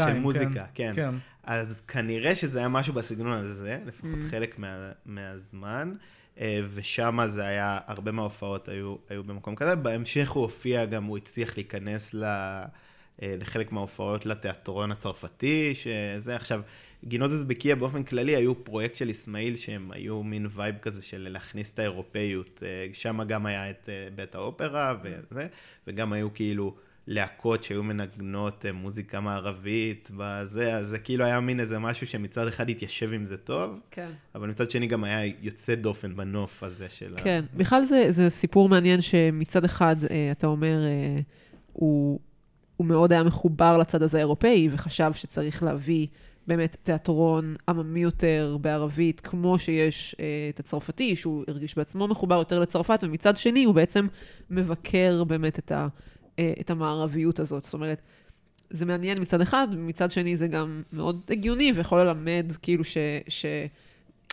אה, 0.00 0.14
מוזיקה, 0.14 0.64
כן. 0.74 0.92
כן. 0.94 1.14
אז 1.44 1.80
כנראה 1.88 2.34
שזה 2.34 2.58
היה 2.58 2.68
משהו 2.68 2.94
בסגנון 2.94 3.32
הזה, 3.44 3.78
לפחות 3.86 4.10
Mm. 4.22 4.30
חלק 4.30 4.58
מה, 4.58 4.90
מהזמן, 5.06 5.92
אה, 5.92 6.04
ושם 6.74 7.18
זה 7.26 7.46
היה, 7.46 7.78
הרבה 7.86 8.12
מההופעות 8.12 8.68
היו, 8.68 8.96
היו 9.08 9.24
במקום 9.24 9.54
כזה. 9.54 9.74
בהמשך 9.74 10.30
הוא 10.30 10.42
הופיע 10.42 10.84
גם, 10.84 11.04
הוא 11.04 11.16
הצליח 11.16 11.56
להיכנס 11.56 12.14
ל, 12.14 12.24
אה, 12.24 12.66
לחלק 13.22 13.72
מההופעות 13.72 14.26
לתיאטרון 14.26 14.92
הצרפתי, 14.92 15.74
שזה 15.74 16.36
עכשיו, 16.36 16.60
גינות 17.04 17.30
אזבקיה 17.30 17.76
באופן 17.76 18.02
כללי 18.02 18.36
היו 18.36 18.64
פרויקט 18.64 18.94
של 18.94 19.10
אסמאעיל, 19.10 19.56
שהם 19.56 19.90
היו 19.92 20.22
מין 20.22 20.46
vibe 20.50 20.78
כזה 20.78 21.02
של 21.02 21.28
להכניס 21.30 21.74
את 21.74 21.78
האירופאיות. 21.78 22.62
אה, 22.66 22.86
שם 22.92 23.22
גם 23.26 23.46
היה 23.46 23.70
את 23.70 23.88
אה, 23.88 24.08
בית 24.14 24.34
האופרה 24.34 24.94
וזה, 25.02 25.46
וגם 25.86 26.12
היו 26.12 26.34
כאילו... 26.34 26.74
להקות 27.06 27.62
שהיו 27.62 27.82
מנגנות 27.82 28.66
אה, 28.66 28.72
מוזיקה 28.72 29.20
מערבית 29.20 30.10
בזה, 30.16 30.76
אז 30.76 30.86
זה 30.86 30.98
כאילו 30.98 31.24
היה 31.24 31.40
מין 31.40 31.60
איזה 31.60 31.78
משהו 31.78 32.06
שמצד 32.06 32.46
אחד 32.46 32.70
התיישב 32.70 33.12
עם 33.12 33.24
זה 33.26 33.36
טוב, 33.36 33.80
כן. 33.90 34.10
אבל 34.34 34.48
מצד 34.48 34.70
שני 34.70 34.86
גם 34.86 35.04
היה 35.04 35.32
יוצא 35.40 35.74
דופן 35.74 36.16
בנוף 36.16 36.62
הזה 36.62 36.86
של 36.90 37.14
ה... 37.14 37.22
כן, 37.22 37.44
בכלל 37.56 37.84
זה, 37.84 38.06
זה 38.08 38.30
סיפור 38.30 38.68
מעניין 38.68 39.00
שמצד 39.00 39.64
אחד, 39.64 39.96
אה, 40.10 40.28
אתה 40.32 40.46
אומר, 40.46 40.84
אה, 40.84 41.20
הוא, 41.72 42.20
הוא 42.76 42.86
מאוד 42.86 43.12
היה 43.12 43.22
מחובר 43.22 43.78
לצד 43.78 44.02
הזה 44.02 44.18
האירופאי, 44.18 44.68
וחשב 44.70 45.10
שצריך 45.14 45.62
להביא 45.62 46.06
באמת 46.46 46.76
תיאטרון 46.82 47.54
עממי 47.68 48.00
יותר 48.00 48.56
בערבית, 48.60 49.20
כמו 49.20 49.58
שיש 49.58 50.16
אה, 50.20 50.24
את 50.54 50.60
הצרפתי, 50.60 51.16
שהוא 51.16 51.44
הרגיש 51.48 51.76
בעצמו 51.76 52.08
מחובר 52.08 52.34
יותר 52.34 52.58
לצרפת, 52.58 52.98
ומצד 53.02 53.36
שני 53.36 53.64
הוא 53.64 53.74
בעצם 53.74 54.06
מבקר 54.50 55.24
באמת 55.24 55.58
את, 55.58 55.72
ה, 55.72 55.88
אה, 56.38 56.52
את 56.60 56.70
המערביות 56.70 57.38
הזאת. 57.38 57.64
זאת 57.64 57.74
אומרת, 57.74 58.00
זה 58.70 58.86
מעניין 58.86 59.22
מצד 59.22 59.40
אחד, 59.40 59.68
ומצד 59.72 60.10
שני 60.10 60.36
זה 60.36 60.46
גם 60.48 60.82
מאוד 60.92 61.20
הגיוני, 61.30 61.72
ויכול 61.74 62.00
ללמד 62.00 62.52
כאילו 62.62 62.84
ש... 62.84 62.96
ש 63.28 63.46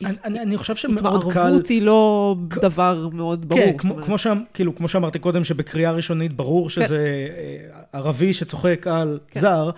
אני- 0.06 0.18
אני 0.26 0.40
אני 0.42 0.58
חושב 0.58 0.76
שמאוד 0.76 1.24
קל... 1.24 1.30
התערבות 1.40 1.68
היא 1.68 1.82
לא 1.82 2.36
דבר 2.62 3.10
מאוד 3.14 3.50
ברור. 3.50 3.62
כן, 3.62 3.78
כמו, 3.78 3.92
אומרת. 3.92 4.06
כמו, 4.06 4.18
שם, 4.18 4.40
כאילו, 4.54 4.76
כמו 4.76 4.88
שאמרתי 4.88 5.20
קודם, 5.20 5.44
שבקריאה 5.44 5.92
ראשונית 5.92 6.34
ברור 6.34 6.70
שזה 6.70 7.28
אה, 7.38 7.82
ערבי 7.94 8.34
שצוחק 8.34 8.88
על 8.88 9.20
כן. 9.28 9.40
זר, 9.40 9.70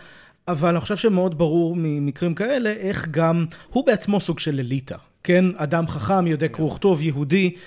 אבל 0.47 0.69
אני 0.69 0.79
חושב 0.79 0.95
שמאוד 0.95 1.37
ברור 1.37 1.75
ממקרים 1.77 2.35
כאלה, 2.35 2.69
איך 2.69 3.07
גם, 3.11 3.45
הוא 3.69 3.85
בעצמו 3.85 4.19
סוג 4.19 4.39
של 4.39 4.59
אליטה, 4.59 4.95
כן? 5.23 5.45
אדם 5.55 5.87
חכם, 5.87 6.27
יודע 6.27 6.47
קרוא 6.47 6.71
וכתוב, 6.71 7.01
יהודי, 7.01 7.45
אה, 7.55 7.57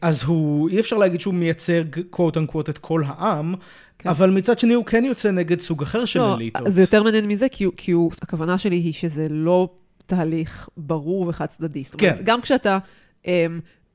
אז 0.00 0.22
הוא, 0.22 0.68
אי 0.68 0.80
אפשר 0.80 0.96
להגיד 0.96 1.20
שהוא 1.20 1.34
מייצג 1.34 1.84
קוואט 2.10 2.36
אנקוואט 2.36 2.68
את 2.68 2.78
כל 2.78 3.02
העם, 3.06 3.54
כן. 3.98 4.08
אבל 4.08 4.30
מצד 4.30 4.58
שני 4.58 4.74
הוא 4.74 4.84
כן 4.84 5.04
יוצא 5.04 5.30
נגד 5.30 5.60
סוג 5.60 5.82
אחר 5.82 6.04
של 6.04 6.20
לא, 6.20 6.34
אליטות. 6.34 6.72
זה 6.72 6.80
יותר 6.80 7.02
מעניין 7.02 7.26
מזה, 7.28 7.48
כי, 7.48 7.64
הוא- 7.64 7.72
כי 7.76 7.92
הוא, 7.92 8.10
הכוונה 8.22 8.58
שלי 8.58 8.76
היא 8.76 8.92
שזה 8.92 9.26
לא 9.30 9.68
תהליך 10.06 10.68
ברור 10.76 11.28
וחד 11.28 11.46
צדדי. 11.46 11.82
זאת 11.84 12.00
אומרת, 12.00 12.16
כן. 12.18 12.22
גם 12.24 12.40
כשאתה 12.40 12.78
um, 13.22 13.28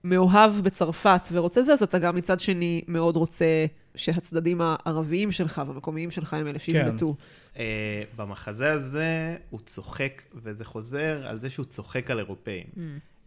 מאוהב 0.04 0.52
בצרפת 0.64 1.28
ורוצה 1.32 1.64
זה, 1.64 1.74
אז 1.74 1.84
אתה 1.84 2.00
גם 2.00 2.16
מצד 2.16 2.40
שני 2.40 2.82
מאוד 2.88 3.16
רוצה 3.18 3.66
שהצדדים 3.96 4.62
הערביים 4.62 5.32
שלך 5.32 5.62
והמקומיים 5.68 6.12
שלך 6.12 6.34
הם 6.34 6.48
אלה 6.48 6.60
שיבלטו. 6.60 7.16
אה, 7.60 7.64
במחזה 8.16 8.72
הזה 8.72 9.36
הוא 9.50 9.60
צוחק, 9.66 10.22
וזה 10.44 10.66
חוזר 10.66 11.28
על 11.28 11.40
זה 11.40 11.50
שהוא 11.50 11.66
צוחק 11.66 12.12
על 12.12 12.20
אירופאים. 12.20 12.64
Mm. 12.76 12.80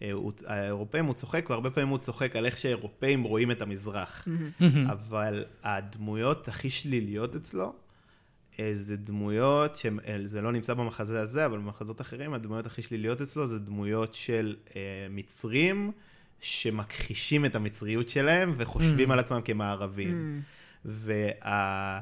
אה, 0.02 0.12
הוא- 0.12 0.32
האירופאים 0.46 1.04
הוא 1.04 1.14
צוחק, 1.14 1.46
והרבה 1.50 1.70
פעמים 1.70 1.88
הוא 1.88 1.98
צוחק 1.98 2.36
על 2.36 2.46
איך 2.46 2.58
שאירופאים 2.58 3.22
רואים 3.22 3.50
את 3.50 3.62
המזרח. 3.62 4.24
מהמם. 4.26 4.86
אבל 4.90 5.44
הדמויות 5.62 6.48
הכי 6.48 6.70
שליליות 6.70 7.36
אצלו, 7.36 7.72
אה, 8.60 8.70
זה 8.74 8.96
דמויות, 8.96 9.78
אה, 10.06 10.16
זה 10.24 10.40
לא 10.40 10.52
נמצא 10.52 10.74
במחזה 10.74 11.20
הזה, 11.20 11.46
אבל 11.46 11.58
במחזות 11.58 12.00
אחרים, 12.00 12.34
הדמויות 12.34 12.66
הכי 12.66 12.82
שליליות 12.82 13.20
אצלו 13.20 13.46
זה 13.46 13.58
דמויות 13.58 14.14
של 14.14 14.56
אה, 14.76 14.80
מצרים, 15.10 15.92
שמכחישים 16.40 17.44
את 17.44 17.54
המצריות 17.54 18.08
שלהם 18.08 18.54
וחושבים 18.56 19.10
Mm. 19.10 19.12
על 19.12 19.18
עצמם 19.18 19.40
כמערבים. 19.44 20.42
Mm. 20.42 20.48
וה... 20.84 22.00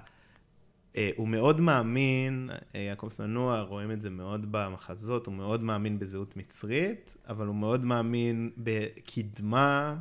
אה, 0.96 1.10
הוא 1.16 1.28
מאוד 1.28 1.60
מאמין, 1.60 2.50
אה, 2.74 2.80
יעקב 2.80 3.08
צנוע, 3.10 3.60
רואים 3.60 3.90
את 3.90 4.00
זה 4.00 4.10
מאוד 4.10 4.46
במחזות, 4.50 5.26
הוא 5.26 5.34
מאוד 5.34 5.62
מאמין 5.62 5.98
בזהות 5.98 6.36
מצרית, 6.36 7.16
אבל 7.28 7.46
הוא 7.46 7.54
מאוד 7.54 7.84
מאמין 7.84 8.50
בקדמה, 8.58 9.94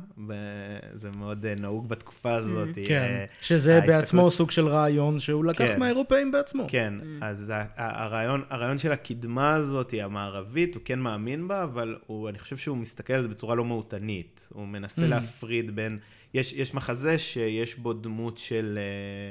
זה 0.94 1.10
מאוד 1.10 1.46
אה, 1.46 1.54
נהוג 1.54 1.88
בתקופה 1.88 2.34
הזאת. 2.34 2.68
כן, 2.86 3.00
אה, 3.02 3.24
שזה 3.40 3.74
ההסתכלות- 3.74 3.96
בעצמו 3.96 4.30
סוג 4.30 4.50
של 4.50 4.66
רעיון 4.66 5.18
שהוא 5.18 5.44
לקח 5.44 5.64
כן. 5.64 5.78
מהאירופאים 5.78 6.32
בעצמו. 6.32 6.64
כן, 6.68 6.94
Mm. 7.00 7.24
אז 7.24 7.52
הרעיון, 7.76 8.42
הרעיון 8.50 8.78
של 8.78 8.92
הקדמה 8.92 9.54
הזאת, 9.54 9.94
המערבית, 10.00 10.74
הוא 10.74 10.82
כן 10.84 10.98
מאמין 10.98 11.48
בה, 11.48 11.62
אבל 11.62 11.96
הוא, 12.06 12.28
אני 12.28 12.38
חושב 12.38 12.56
שהוא 12.56 12.76
מסתכל 12.76 13.12
על 13.12 13.22
זה 13.22 13.28
בצורה 13.28 13.54
לא 13.54 13.64
מהותנית. 13.64 14.48
הוא 14.52 14.66
מנסה 14.68 15.02
Mm. 15.02 15.06
להפריד 15.06 15.76
בין... 15.76 15.98
יש, 16.34 16.52
יש 16.52 16.74
מחזה 16.74 17.18
שיש 17.18 17.78
בו 17.78 17.92
דמות 17.92 18.38
של 18.38 18.78
אה, 18.78 19.30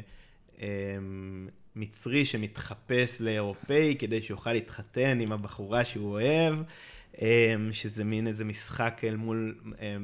מצרי 1.76 2.26
שמתחפש 2.26 3.21
לאירופאי 3.21 3.95
כדי 3.99 4.21
שיוכל 4.21 4.54
להתחתן 4.54 5.19
עם 5.19 5.32
הבחורה 5.32 5.84
שהוא 5.84 6.12
אוהב, 6.12 6.56
אה, 7.21 7.56
שזה 7.71 8.04
מין 8.04 8.28
איזה 8.28 8.45
משחק 8.45 9.02
אל 9.04 9.15
מול... 9.15 9.56
אה, 9.82 9.97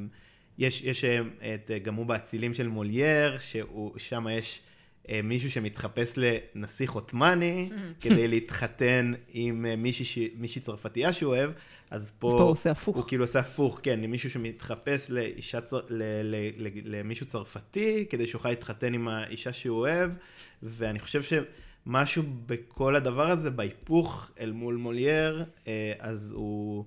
יש, 0.58 0.84
יש 0.84 1.04
את, 1.06 1.72
הוא 1.96 2.06
באצילים 2.06 2.54
של 2.54 2.68
מולייר, 2.68 3.38
ששם 3.38 4.28
יש... 4.32 4.62
אה, 5.10 5.22
מישהו 5.24 5.52
שמתחפש 5.52 6.14
לנסיך 6.18 6.92
עות'מאני 6.92 7.70
כדי 8.02 8.28
להתחתן 8.28 9.12
עם 9.34 9.66
אה, 9.66 9.76
מישהי 9.76 10.30
מישהי 10.38 10.62
צרפתייה 10.62 11.14
שהוא 11.14 11.36
אוהב, 11.36 11.52
אז 11.92 12.12
פה... 12.20 12.28
אז 12.28 12.34
פה 12.34 12.44
הוא 12.44 12.52
עושה 12.52 12.72
הפוך. 12.72 12.98
הוא 12.98 13.06
כאילו 13.08 13.24
עושה 13.24 13.40
הפוך, 13.40 13.80
כן, 13.84 14.00
מישהו 14.00 14.30
שמתחפש 14.30 15.10
לאישה, 15.10 15.60
ל, 15.90 16.04
ל, 16.24 16.36
ל, 16.58 16.70
למישהו 16.84 17.26
צרפתי, 17.26 18.06
כדי 18.10 18.28
שיוכל 18.28 18.50
להתחתן 18.50 18.94
עם 18.94 19.08
האישה 19.08 19.54
שהוא 19.54 19.78
אוהב, 19.80 20.12
ואני 20.64 21.00
חושב 21.00 21.22
שמשהו 21.24 22.24
בכל 22.46 22.96
הדבר 22.96 23.32
הזה, 23.32 23.50
בהיפוך 23.50 24.32
אל 24.40 24.52
מול 24.52 24.76
מולייר, 24.76 25.46
אה, 25.68 25.94
אז 26.00 26.32
הוא... 26.32 26.86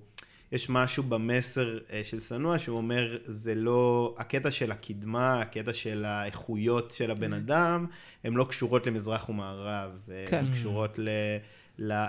יש 0.53 0.69
משהו 0.69 1.03
במסר 1.03 1.79
אה, 1.91 2.01
של 2.03 2.19
שנוא 2.19 2.57
שהוא 2.57 2.77
אומר, 2.77 3.17
זה 3.25 3.55
לא, 3.55 4.15
הקטע 4.17 4.51
של 4.51 4.71
הקדמה, 4.71 5.41
הקטע 5.41 5.73
של 5.73 6.05
האיכויות 6.05 6.91
של 6.91 7.11
הבן 7.11 7.33
אדם, 7.33 7.85
הן 8.23 8.33
לא 8.33 8.43
קשורות 8.49 8.87
למזרח 8.87 9.29
ומערב, 9.29 9.91
אה, 10.11 10.25
כן. 10.27 10.37
הן 10.37 10.51
קשורות 10.51 10.99
ל... 10.99 11.09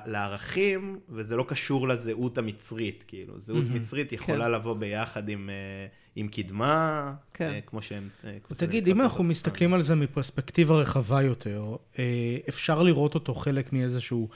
לערכים, 0.07 0.99
וזה 1.09 1.37
לא 1.37 1.45
קשור 1.49 1.89
לזהות 1.89 2.39
המצרית, 2.39 3.05
כאילו. 3.09 3.39
זהות 3.39 3.65
מצרית 3.71 4.13
יכולה 4.13 4.49
לבוא 4.49 4.75
ביחד 4.75 5.29
עם, 5.29 5.51
אה, 5.51 5.87
עם 6.17 6.29
קדמה, 6.29 7.13
כן. 7.35 7.51
אה, 7.51 7.61
כמו 7.67 7.83
שהם... 7.83 8.09
אה, 8.25 8.37
כמו 8.45 8.57
תגיד, 8.57 8.89
אם 8.89 9.01
אנחנו. 9.01 9.25
מסתכלים 9.25 9.75
על 9.75 9.81
זה 9.81 9.95
מפרספקטיבה 9.95 10.75
רחבה 10.75 11.23
יותר, 11.23 11.77
אפשר 12.49 12.83
לראות 12.83 13.15
אותו 13.15 13.35
חלק 13.35 13.73
מאיזשהו 13.73 14.29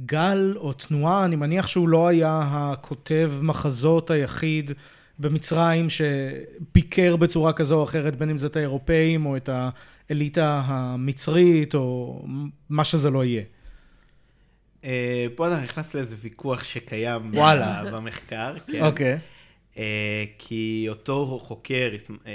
גל 0.00 0.54
או 0.56 0.72
תנועה, 0.72 1.24
אני 1.24 1.36
מניח 1.36 1.66
שהוא 1.66 1.88
לא 1.88 2.08
היה 2.08 2.40
הכותב 2.44 3.32
מחזות 3.42 4.10
היחיד 4.10 4.70
במצרים 5.18 5.86
שביקר 5.88 7.16
בצורה 7.16 7.52
כזו 7.52 7.78
או 7.78 7.84
אחרת, 7.84 8.16
בין 8.16 8.30
אם 8.30 8.38
זה 8.38 8.46
את 8.46 8.56
האירופאים 8.56 9.26
או 9.26 9.36
את 9.36 9.48
האליטה 10.08 10.62
המצרית 10.64 11.74
או 11.74 12.24
מה 12.70 12.84
שזה 12.84 13.10
לא 13.10 13.24
יהיה. 13.24 13.42
אה, 14.84 15.26
פה 15.34 15.46
אתה 15.46 15.60
נכנס 15.60 15.94
לאיזה 15.94 16.16
ויכוח 16.20 16.64
שקיים 16.64 17.30
וואלה. 17.34 17.82
במחקר, 17.92 18.54
כן. 18.66 18.84
אוקיי. 18.84 19.18
אה, 19.78 20.24
כי 20.38 20.86
אותו 20.88 21.38
חוקר, 21.42 21.90
אה, 22.26 22.32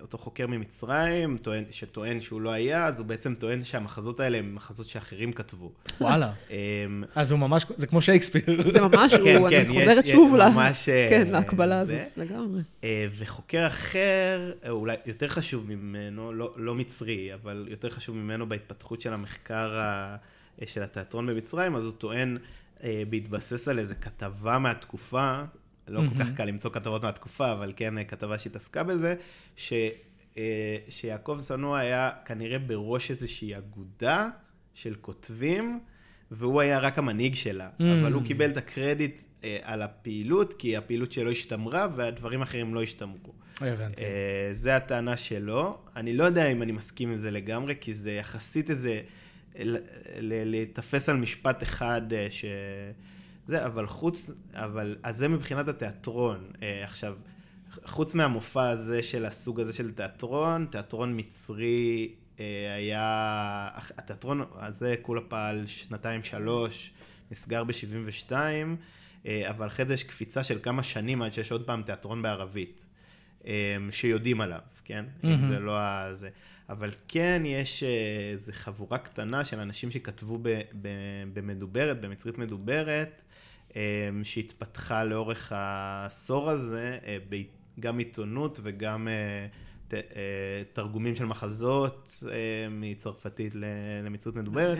אותו 0.00 0.18
חוקר 0.18 0.46
ממצרים, 0.46 1.38
טוען, 1.38 1.64
שטוען 1.70 2.20
שהוא 2.20 2.40
לא 2.40 2.50
היה, 2.50 2.86
אז 2.86 2.98
הוא 2.98 3.06
בעצם 3.06 3.34
טוען 3.34 3.64
שהמחזות 3.64 4.20
האלה 4.20 4.38
הם 4.38 4.54
מחזות 4.54 4.86
שאחרים 4.86 5.32
כתבו. 5.32 5.72
וואלה. 6.00 6.32
אה, 6.50 6.56
אז 7.14 7.30
הוא 7.32 7.40
ממש, 7.40 7.66
זה 7.76 7.86
כמו 7.86 8.02
שייקספיר. 8.02 8.42
זה 8.72 8.80
ממש, 8.80 9.14
כן, 9.14 9.36
הוא, 9.36 9.50
כן, 9.50 9.66
אני 9.70 9.80
חוזרת 9.80 10.04
יש 10.04 10.12
שוב 10.12 10.36
ל... 10.36 10.48
ממש, 10.48 10.88
כן, 11.10 11.28
להקבלה. 11.30 11.80
הזאת, 11.80 11.96
לגמרי. 12.16 12.62
אה, 12.84 13.06
וחוקר 13.18 13.66
אחר, 13.66 14.52
אולי 14.68 14.96
יותר 15.06 15.28
חשוב 15.28 15.68
ממנו, 15.68 16.32
לא, 16.32 16.52
לא 16.56 16.74
מצרי, 16.74 17.34
אבל 17.34 17.66
יותר 17.70 17.90
חשוב 17.90 18.16
ממנו 18.16 18.48
בהתפתחות 18.48 19.00
של 19.00 19.12
המחקר 19.12 19.80
ה, 19.80 20.16
של 20.66 20.82
התיאטרון 20.82 21.26
במצרים, 21.26 21.76
אז 21.76 21.84
הוא 21.84 21.92
טוען, 21.92 22.38
אה, 22.82 23.02
בהתבסס 23.10 23.68
על 23.68 23.78
איזו 23.78 23.94
כתבה 24.00 24.58
מהתקופה, 24.58 25.42
לא 25.88 26.00
כל 26.08 26.24
כך 26.24 26.32
קל 26.32 26.44
למצוא 26.44 26.70
כתבות 26.70 27.02
מהתקופה, 27.02 27.52
אבל 27.52 27.72
כן 27.76 27.98
אה, 27.98 28.04
כתבה 28.04 28.38
שהתעסקה 28.38 28.82
בזה, 28.82 29.14
ש, 29.56 29.72
אה, 30.36 30.76
שיעקב 30.88 31.38
שנוע 31.48 31.78
היה 31.78 32.10
כנראה 32.24 32.58
בראש 32.58 33.10
איזושהי 33.10 33.56
אגודה 33.56 34.28
של 34.74 34.94
כותבים, 35.00 35.80
והוא 36.30 36.60
היה 36.60 36.78
רק 36.78 36.98
המנהיג 36.98 37.34
שלה, 37.34 37.68
Mm. 37.78 37.82
אבל 38.02 38.12
הוא 38.12 38.22
קיבל 38.24 38.50
את 38.50 38.56
הקרדיט 38.56 39.22
אה, 39.44 39.58
על 39.62 39.82
הפעילות, 39.82 40.54
כי 40.54 40.76
הפעילות 40.76 41.12
שלו 41.12 41.30
השתמרה 41.30 41.88
והדברים 41.94 42.40
האחרים 42.40 42.74
לא 42.74 42.82
השתמרו. 42.82 43.32
הבנתי. 43.60 44.04
אה, 44.04 44.48
זה 44.52 44.76
הטענה 44.76 45.16
שלו. 45.16 45.78
אני 45.96 46.12
לא 46.12 46.24
יודע 46.24 46.46
אם 46.46 46.62
אני 46.62 46.72
מסכים 46.72 47.08
עם 47.08 47.16
זה 47.16 47.30
לגמרי, 47.30 47.74
כי 47.80 47.94
זה 47.94 48.12
יחסית 48.12 48.70
איזה... 48.70 49.00
להיתפס 50.20 51.08
על 51.08 51.16
משפט 51.16 51.62
אחד 51.62 52.12
אה, 52.12 52.26
ש... 52.30 52.44
זה, 53.46 53.66
אבל 53.66 53.86
חוץ... 53.86 54.30
אבל... 54.52 54.96
אז 55.02 55.16
זה 55.16 55.28
מבחינת 55.28 55.68
התיאטרון. 55.68 56.50
אה, 56.62 56.84
עכשיו, 56.84 57.16
חוץ 57.84 58.14
מהמופע 58.14 58.68
הזה 58.68 59.02
של 59.02 59.24
הסוג 59.24 59.60
הזה 59.60 59.72
של 59.72 59.90
תיאטרון, 59.90 60.66
תיאטרון 60.70 61.12
מצרי 61.16 62.14
אה, 62.40 62.74
היה... 62.76 63.68
התיאטרון 63.98 64.44
הזה 64.54 64.94
כולה 65.02 65.20
פעל 65.20 65.66
שנתיים-שלוש, 65.66 66.92
נסגר 67.30 67.64
ב-72, 67.64 68.32
אה, 69.26 69.50
אבל 69.50 69.66
אחרי 69.66 69.86
זה 69.86 69.94
יש 69.94 70.02
קפיצה 70.02 70.44
של 70.44 70.58
כמה 70.62 70.82
שנים 70.82 71.22
עד 71.22 71.34
שיש 71.34 71.52
עוד 71.52 71.66
פעם 71.66 71.82
תיאטרון 71.82 72.22
בערבית, 72.22 72.86
שיודעים 73.90 74.40
עליו, 74.40 74.60
כן? 74.84 75.04
אם 75.24 75.48
זה 75.48 75.58
לא 75.58 75.78
ה... 75.78 76.08
זה. 76.12 76.28
אבל 76.68 76.90
כן 77.08 77.42
יש 77.46 77.82
אה, 77.82 78.30
איזו 78.32 78.52
חבורה 78.54 78.98
קטנה 78.98 79.44
של 79.44 79.60
אנשים 79.60 79.90
שכתבו 79.90 80.38
ב- 80.42 80.60
ב- 80.82 81.24
במדוברת, 81.32 82.00
במצרית 82.00 82.38
מדוברת, 82.38 83.20
אה, 83.76 83.80
שהתפתחה 84.22 85.04
לאורך 85.04 85.52
העשור 85.54 86.50
הזה, 86.50 86.98
אה, 87.06 87.18
גם 87.80 87.98
עיתונות 87.98 88.60
וגם 88.62 89.08
תרגומים 90.72 91.14
של 91.14 91.24
מחזות 91.24 92.22
מצרפתית 92.70 93.54
למצרית 94.02 94.36
מדוברת. 94.36 94.78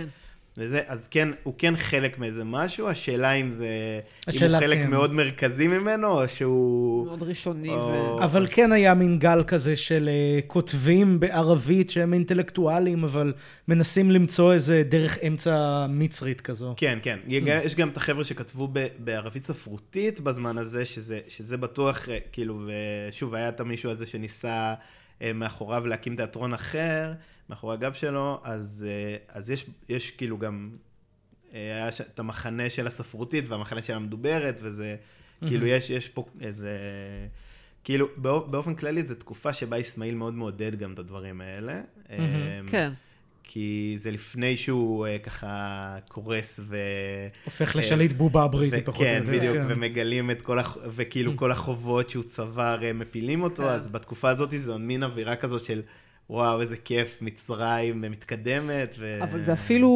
וזה, 0.59 0.81
אז 0.87 1.09
כן, 1.09 1.29
הוא 1.43 1.55
כן 1.59 1.77
חלק 1.77 2.19
מאיזה 2.19 2.45
משהו, 2.45 2.89
השאלה 2.89 3.33
אם 3.33 3.51
זה, 3.51 3.67
אם 3.67 4.01
השאלה, 4.29 4.59
הוא 4.59 4.67
חלק 4.67 4.79
כן. 4.79 4.91
מאוד 4.91 5.13
מרכזי 5.13 5.67
ממנו, 5.67 6.23
או 6.23 6.29
שהוא... 6.29 7.07
מאוד 7.07 7.23
ראשוני. 7.23 7.69
או- 7.69 8.19
ו... 8.21 8.25
אבל 8.25 8.47
כן 8.51 8.73
היה 8.73 8.95
מין 8.95 9.19
גל 9.19 9.43
כזה 9.47 9.77
של 9.77 10.09
אה, 10.09 10.41
כותבים 10.47 11.21
בערבית 11.21 11.91
שהם 11.91 12.13
אינטלקטואלים, 12.13 13.05
אבל 13.05 13.33
מנסים 13.69 14.11
למצוא 14.11 14.53
איזה 14.53 14.83
דרך 14.89 15.19
אמצע 15.27 15.87
מצרית 15.89 16.41
כזו. 16.41 16.75
כן, 16.77 16.99
כן. 17.03 17.19
יש 17.65 17.75
גם 17.75 17.89
את 17.89 17.97
החבר'ה 17.97 18.25
שכתבו 18.25 18.69
ב- 18.73 18.87
בערבית 18.99 19.45
ספרותית 19.45 20.21
בזמן 20.21 20.59
הזה, 20.59 20.85
שזה, 20.85 21.21
שזה 21.29 21.57
בטוח, 21.57 22.09
אה, 22.09 22.19
כאילו, 22.33 22.63
ושוב, 23.09 23.35
היה 23.35 23.49
את 23.49 23.61
המישהו 23.61 23.91
הזה 23.91 24.07
שניסה 24.07 24.75
אה, 25.23 25.33
מאחוריו 25.33 25.87
להקים 25.87 26.17
תיאטרון 26.17 26.55
אחר, 26.55 27.13
מאחורי 27.51 27.75
הגב 27.75 27.93
שלו, 27.93 28.41
אז, 28.45 28.87
אה, 28.89 29.17
אז 29.29 29.51
יש, 29.51 29.67
יש 29.89 30.11
כאילו 30.11 30.39
גם, 30.39 30.71
אה, 31.55 31.59
היה 31.75 31.93
ש- 31.93 32.01
את 32.01 32.19
המחנה 32.19 32.71
של 32.71 32.87
הספרותית 32.87 33.49
והמחנה 33.49 33.83
של 33.83 33.95
המדוברת, 33.95 34.59
וזה, 34.63 34.97
כאילו, 35.47 35.67
יש, 35.67 35.91
יש 35.91 36.09
פה 36.09 36.25
איזה... 36.41 36.79
כאילו, 37.85 38.07
באופ- 38.17 38.47
באופן 38.51 38.75
כללי 38.75 39.03
זו 39.03 39.15
תקופה 39.15 39.53
שבה 39.53 39.81
אסמאעיל 39.81 40.15
מאוד 40.15 40.35
מעודד 40.35 40.75
גם 40.79 40.93
את 40.93 40.99
הדברים 40.99 41.41
האלה. 41.41 41.81
אה, 42.11 42.17
כן. 42.71 42.93
כי 43.47 43.95
זה 43.97 44.11
לפני 44.11 44.57
שהוא 44.57 45.07
אה, 45.07 45.19
ככה 45.19 45.97
קורס 46.09 46.61
ו... 46.63 46.77
הופך 47.45 47.77
לשליט 47.77 48.13
בובה 48.13 48.43
הבריטי 48.45 48.83
פחות 48.83 49.01
או 49.01 49.07
כן, 49.07 49.21
יותר. 49.21 49.33
בדיוק, 49.39 49.55
כן. 49.55 49.65
ומגלים 49.69 50.31
את 50.31 50.43
כל, 50.43 50.59
הח... 50.59 50.77
וכאילו 50.89 51.37
כל 51.37 51.53
החובות 51.53 52.11
שהוא 52.11 52.25
צבר, 52.25 52.79
מפילים 52.95 53.43
אותו, 53.43 53.63
כן. 53.63 53.69
אז 53.69 53.89
בתקופה 53.89 54.31
הזאת 54.31 54.51
זו 54.51 54.79
מין 54.79 55.03
אווירה 55.03 55.37
כזאת 55.37 55.65
של, 55.65 55.83
וואו, 56.31 56.61
איזה 56.61 56.77
כיף, 56.77 57.19
מצרים 57.21 58.01
מתקדמת. 58.01 58.95
ו... 58.99 59.23
אבל 59.23 59.41
זה 59.41 59.53
אפילו 59.53 59.91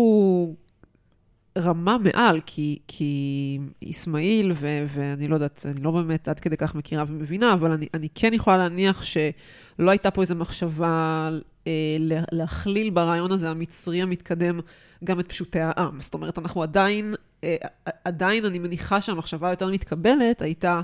רמה 1.58 1.96
מעל, 1.98 2.40
כי, 2.46 2.78
כי 2.86 3.58
אסמאעיל, 3.90 4.52
ו, 4.54 4.84
ואני 4.88 5.28
לא 5.28 5.34
יודעת, 5.34 5.66
אני 5.66 5.80
לא 5.82 5.90
באמת 5.90 6.28
עד 6.28 6.40
כדי 6.40 6.56
כך 6.56 6.74
מכירה 6.74 7.04
ומבינה, 7.08 7.52
אבל 7.52 7.70
אני, 7.70 7.86
אני 7.94 8.08
כן 8.14 8.34
יכולה 8.34 8.56
להניח 8.56 9.02
שלא 9.02 9.90
הייתה 9.90 10.10
פה 10.10 10.20
איזו 10.22 10.34
מחשבה 10.34 11.30
אה, 11.66 11.96
לה- 12.00 12.22
להכליל 12.32 12.90
ברעיון 12.90 13.32
הזה 13.32 13.50
המצרי 13.50 14.02
המתקדם 14.02 14.60
גם 15.04 15.20
את 15.20 15.28
פשוטי 15.28 15.60
העם. 15.60 16.00
זאת 16.00 16.14
אומרת, 16.14 16.38
אנחנו 16.38 16.62
עדיין, 16.62 17.14
אה, 17.44 17.56
עדיין 18.04 18.44
אני 18.44 18.58
מניחה 18.58 19.00
שהמחשבה 19.00 19.48
היותר 19.48 19.68
מתקבלת 19.68 20.42
הייתה 20.42 20.80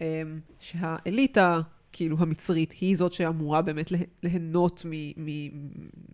אה, 0.00 0.22
שהאליטה, 0.60 1.60
כאילו 1.92 2.16
המצרית, 2.20 2.72
היא 2.80 2.96
זאת 2.96 3.12
שאמורה 3.12 3.62
באמת 3.62 3.92
לה- 3.92 3.98
ליהנות 4.22 4.82
מ- 4.84 5.24
מ- 5.26 5.50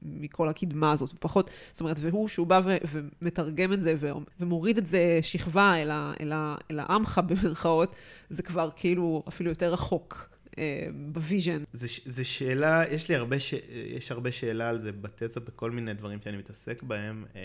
מכל 0.03 0.49
הקדמה 0.49 0.93
הזאת, 0.93 1.13
ופחות, 1.15 1.51
זאת 1.73 1.81
אומרת, 1.81 1.97
והוא, 2.01 2.29
שהוא 2.29 2.47
בא 2.47 2.61
ו- 2.65 2.77
ומתרגם 3.23 3.73
את 3.73 3.83
זה 3.83 3.95
ו- 4.01 4.11
ומוריד 4.41 4.79
את 4.79 4.87
זה 4.87 5.19
שכבה 5.23 5.75
אל, 5.83 5.91
ה- 5.91 6.13
אל, 6.21 6.33
ה- 6.33 6.57
אל 6.71 6.79
העמך 6.79 7.21
במרכאות, 7.29 7.97
זה 8.29 8.43
כבר 8.43 8.69
כאילו 8.77 9.23
אפילו 9.29 9.51
יותר 9.51 9.73
רחוק 9.73 10.29
אה, 10.59 10.87
ב 11.13 11.19
vision. 11.19 11.63
זה 12.05 12.25
שאלה, 12.25 12.83
יש 12.91 13.09
לי 13.09 13.15
הרבה, 13.15 13.41
ש... 13.41 13.55
יש 13.97 14.11
הרבה 14.13 14.33
שאלה 14.33 14.69
על 14.69 14.83
זה 14.83 14.93
בתזה 14.93 15.41
בכל 15.41 15.71
מיני 15.71 15.95
דברים 15.95 16.19
שאני 16.25 16.37
מתעסק 16.37 16.83
בהם, 16.83 17.25
אה, 17.37 17.41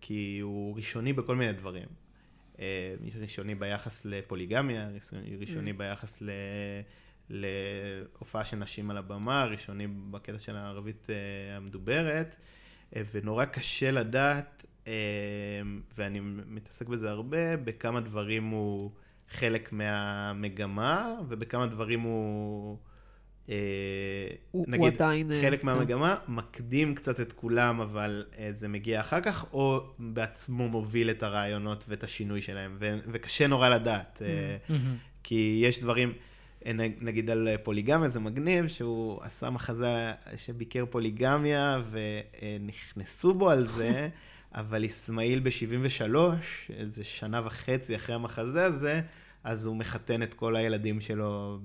כי 0.00 0.38
הוא 0.42 0.76
ראשוני 0.76 1.12
בכל 1.12 1.36
מיני 1.36 1.52
דברים. 1.52 1.86
אה, 2.60 2.94
ראשוני 3.20 3.54
ביחס 3.54 4.04
לפוליגמיה, 4.04 4.88
ראשוני, 4.94 5.36
ראשוני 5.40 5.72
ביחס 5.72 6.22
ל... 6.22 6.30
להופעה 7.30 8.44
של 8.44 8.56
נשים 8.56 8.90
על 8.90 8.96
הבמה, 8.96 9.44
ראשוני 9.44 9.86
בקטע 10.10 10.38
של 10.38 10.56
הערבית 10.56 11.06
אה, 11.10 11.16
המדוברת, 11.56 12.36
אה, 12.96 13.02
ונורא 13.14 13.44
קשה 13.44 13.90
לדעת, 13.90 14.66
אה, 14.86 14.92
ואני 15.98 16.20
מתעסק 16.46 16.86
בזה 16.86 17.10
הרבה, 17.10 17.56
בכמה 17.56 18.00
דברים 18.00 18.44
הוא 18.48 18.90
חלק 19.30 19.72
מהמגמה, 19.72 21.14
ובכמה 21.28 21.66
דברים 21.66 22.00
הוא 22.00 22.78
הוא- 23.48 23.56
הוא 24.50 24.64
נגיד, 24.68 24.94
עדיין, 24.94 25.32
אה, 25.32 25.40
חלק 25.40 25.60
כן. 25.60 25.66
מהמגמה 25.66 26.16
מקדים 26.28 26.94
קצת 26.94 27.20
את 27.20 27.32
כולם, 27.32 27.80
אבל 27.80 28.24
זה 28.56 28.68
מגיע 28.68 29.00
אחר 29.00 29.20
כך, 29.20 29.52
או 29.52 29.80
בעצמו 29.98 30.68
מוביל 30.68 31.10
את 31.10 31.22
הרעיונות 31.22 31.84
ואת 31.88 32.04
השינוי 32.04 32.40
שלהם, 32.40 32.76
ו- 32.80 32.98
וקשה 33.12 33.46
נורא 33.46 33.68
לדעת, 33.68 34.22
אה, 34.24 34.56
מהמם. 34.68 34.96
כי 35.22 35.60
יש 35.64 35.80
דברים, 35.80 36.12
נגיד 37.00 37.30
על 37.30 37.48
אה, 37.48 37.58
פוליגמיה, 37.58 38.08
זה 38.08 38.20
מגניב, 38.20 38.68
שהוא 38.68 39.18
עשה 39.22 39.50
מחזה 39.50 40.12
שביקר 40.36 40.84
פוליגמיה, 40.90 41.82
ונכנסו 41.90 43.34
בו 43.34 43.50
על 43.50 43.66
זה, 43.66 44.08
אבל 44.54 44.86
אסמאעיל 44.86 45.40
ב-73, 45.40 46.16
איזה 46.72 47.04
שנה 47.04 47.40
וחצי 47.44 47.96
אחרי 47.96 48.14
המחזה 48.14 48.64
הזה, 48.64 49.00
אז 49.44 49.66
הוא 49.66 49.76
מחתן 49.76 50.22
את 50.22 50.34
כל 50.34 50.56
הילדים 50.56 51.00
שלו 51.00 51.58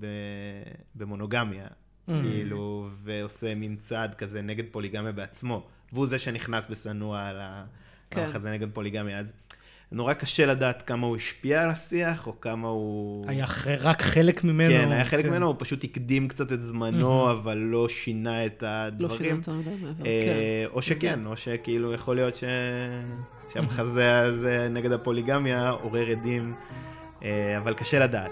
במונוגמיה, 0.96 1.68
כאילו, 2.06 2.90
ועושה 3.04 3.56
מין 3.56 3.76
צעד 3.76 4.16
כזה 4.16 4.42
נגד 4.42 4.64
פוליגמיה 4.72 5.12
בעצמו. 5.12 5.68
והוא 5.94 6.08
זה 6.08 6.20
שנכנס 6.20 6.66
בשנוא 6.70 7.18
על 7.18 7.38
כן. 8.10 8.22
המחזה 8.22 8.52
נגד 8.52 8.72
פוליגמיה. 8.74 9.20
אז 9.20 9.34
נורא 9.94 10.14
קשה 10.14 10.46
לדעת 10.46 10.82
כמה 10.82 11.08
הוא 11.08 11.16
השפיע 11.16 11.64
על 11.64 11.70
השיח, 11.70 12.28
או 12.28 12.42
כמה 12.42 12.68
הוא... 12.68 13.26
היה 13.28 13.46
רק 13.82 14.02
חלק 14.02 14.44
ממנו. 14.44 14.74
כן, 14.74 14.92
היה 14.92 15.06
חלק 15.06 15.26
כן. 15.26 15.30
ממנו, 15.30 15.48
הוא 15.48 15.56
פשוט 15.58 15.84
הקדים 15.84 16.28
קצת 16.28 16.54
את 16.54 16.62
זמנו, 16.62 17.32
אבל 17.32 17.58
לא 17.58 17.88
שינה 17.90 18.46
את 18.46 18.64
לא 18.64 18.68
שינה 18.68 18.86
הדברים. 18.86 19.36
יותר 19.36 19.54
מדי 19.54 19.70
מעבר, 19.70 20.06
אה, 20.06 20.20
כן. 20.24 20.74
או 20.74 20.82
שכן, 20.82 21.26
או 21.26 21.38
שכאילו 21.38 21.94
יכול 21.94 22.16
להיות 22.16 22.36
ש... 22.36 22.44
שהמחזה 23.54 24.20
הזה 24.20 24.68
נגד 24.72 24.92
הפוליגמיה 24.92 25.70
עורר 25.70 26.08
עדים, 26.08 26.54
אה, 27.24 27.58
אבל 27.58 27.74
קשה 27.74 28.00
לדעת. 28.00 28.32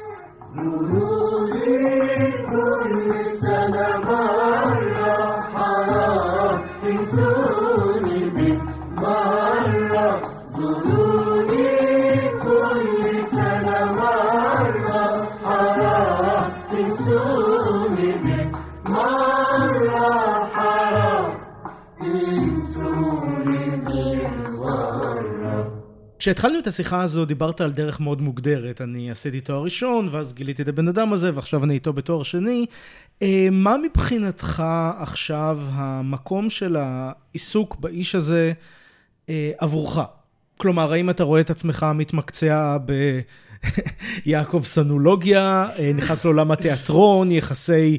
כשהתחלנו 26.21 26.60
את 26.60 26.67
השיחה 26.67 27.01
הזו 27.01 27.25
דיברת 27.25 27.62
על 27.62 27.71
דרך 27.71 27.99
מאוד 27.99 28.21
מוגדרת. 28.21 28.81
אני 28.81 29.12
עשיתי 29.12 29.41
תואר 29.41 29.63
ראשון, 29.63 30.07
ואז 30.12 30.34
גיליתי 30.34 30.62
את 30.62 30.67
הבן 30.67 30.88
אדם 30.88 31.13
הזה, 31.13 31.36
ועכשיו 31.36 31.63
אני 31.63 31.73
איתו 31.73 31.93
בתואר 31.93 32.23
שני. 32.23 32.65
אה, 33.21 33.47
מה 33.51 33.75
מבחינתך 33.77 34.63
עכשיו 34.97 35.60
המקום 35.71 36.49
של 36.49 36.75
העיסוק 36.75 37.75
באיש 37.79 38.15
הזה 38.15 38.53
עבורך? 39.57 39.99
כלומר, 40.57 40.93
האם 40.93 41.10
אתה 41.10 41.23
רואה 41.23 41.41
את 41.41 41.49
עצמך 41.49 41.86
מתמקצע 41.95 42.77
ביעקב 44.25 44.62
סנולוגיה, 44.75 45.69
אה, 45.79 45.91
נכנס 45.95 46.25
לעולם 46.25 46.51
התיאטרון, 46.51 47.31
יחסי 47.31 47.97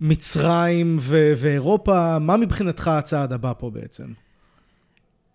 מצרים 0.00 0.96
ו- 1.00 1.32
ואירופה? 1.36 2.18
מה 2.18 2.36
מבחינתך 2.36 2.88
הצעד 2.88 3.32
הבא 3.32 3.52
פה 3.58 3.70
בעצם? 3.70 4.23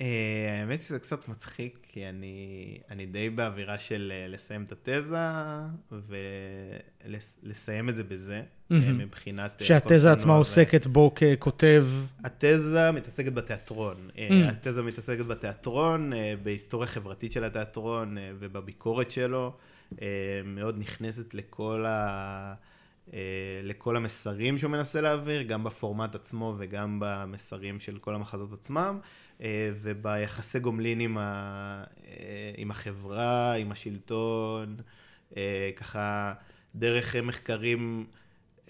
אה, 0.01 0.57
האמת 0.59 0.81
שזה 0.81 0.99
קצת 0.99 1.27
מצחיק, 1.27 1.79
כי 1.83 2.09
אני, 2.09 2.77
אני 2.89 3.05
די 3.05 3.29
באווירה 3.29 3.79
של 3.79 4.13
אה, 4.15 4.27
לסיים 4.27 4.63
את 4.63 4.71
התזה 4.71 5.17
ולסיים 7.03 7.89
את 7.89 7.95
זה 7.95 8.03
בזה, 8.03 8.41
מהמם. 8.69 8.97
מבחינת... 8.97 9.61
שהתזה 9.63 10.11
עצמה 10.11 10.33
ו- 10.33 10.37
עוסקת 10.37 10.87
בו 10.87 11.13
ככותב. 11.15 11.85
התזה 12.23 12.91
מתעסקת 12.91 13.33
בתיאטרון. 13.33 14.09
אה, 14.17 14.27
Mm. 14.29 14.67
התזה 14.67 14.81
מתעסקת 14.81 15.25
בתיאטרון, 15.25 16.11
בהיסטוריה 16.43 16.87
חברתית 16.87 17.31
של 17.31 17.43
התיאטרון 17.43 18.17
ובביקורת 18.39 19.11
שלו. 19.11 19.53
מאוד 20.45 20.79
נכנסת 20.79 21.33
לכל, 21.33 21.85
ה... 21.87 22.53
לכל 23.63 23.97
המסרים 23.97 24.57
שהוא 24.57 24.71
מנסה 24.71 25.01
להעביר, 25.01 25.41
גם 25.41 25.63
בפורמט 25.63 26.15
עצמו 26.15 26.55
וגם 26.57 26.97
במסרים 27.01 27.79
של 27.79 27.97
כל 27.97 28.15
המחזות 28.15 28.53
עצמם, 28.53 28.99
וביחסי 29.81 30.59
גומלין 30.59 30.99
עם, 30.99 31.17
ה... 31.17 31.83
אה, 32.07 32.51
עם 32.57 32.71
החברה, 32.71 33.53
עם 33.53 33.71
השלטון, 33.71 34.75
אה, 35.37 35.69
ככה 35.75 36.33
דרך 36.75 37.15
מחקרים 37.15 38.05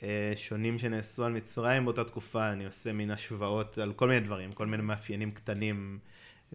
אה, 0.04 0.34
שונים 0.36 0.78
שנעשו 0.78 1.26
על 1.26 1.32
מצרים 1.32 1.86
באותה 1.86 2.04
תקופה, 2.04 2.50
אני 2.50 2.66
עושה 2.66 2.94
מין 2.94 3.12
השוואות 3.12 3.78
על 3.78 3.94
כל 3.94 4.08
מיני 4.08 4.20
דברים, 4.20 4.52
כל 4.52 4.68
מיני 4.68 4.84
מאפיינים 4.84 5.32
קטנים, 5.32 6.00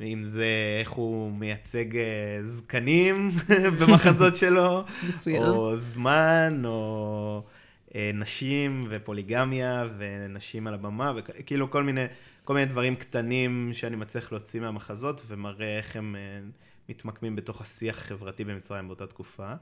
אם 0.00 0.24
זה 0.24 0.46
איך 0.80 0.90
הוא 0.90 1.32
מייצג 1.32 1.96
אה, 1.96 2.40
זקנים 2.44 3.30
במחזות 3.80 4.36
שלו, 4.36 4.84
מצוין. 5.08 5.42
או 5.42 5.76
זמן, 5.78 6.62
או 6.64 7.42
אה, 7.94 8.10
נשים 8.14 8.86
ופוליגמיה 8.88 9.86
ונשים 9.98 10.66
על 10.66 10.74
הבמה, 10.74 11.12
וכאילו 11.16 11.70
כל 11.70 11.82
מיני, 11.82 12.04
כל 12.44 12.54
מיני 12.54 12.66
דברים 12.66 12.96
קטנים 12.96 13.70
שאני 13.72 13.96
מצליח 13.96 14.32
להוציא 14.32 14.60
מהמחזות 14.60 15.22
ומראה 15.26 15.78
איך 15.78 15.96
הם 15.96 16.16
אה, 16.16 16.40
מתמקמים 16.88 17.36
בתוך 17.36 17.60
השיח 17.60 17.98
החברתי 17.98 18.44
במצרים 18.44 18.86
באותה 18.86 19.06
תקופה. 19.06 19.52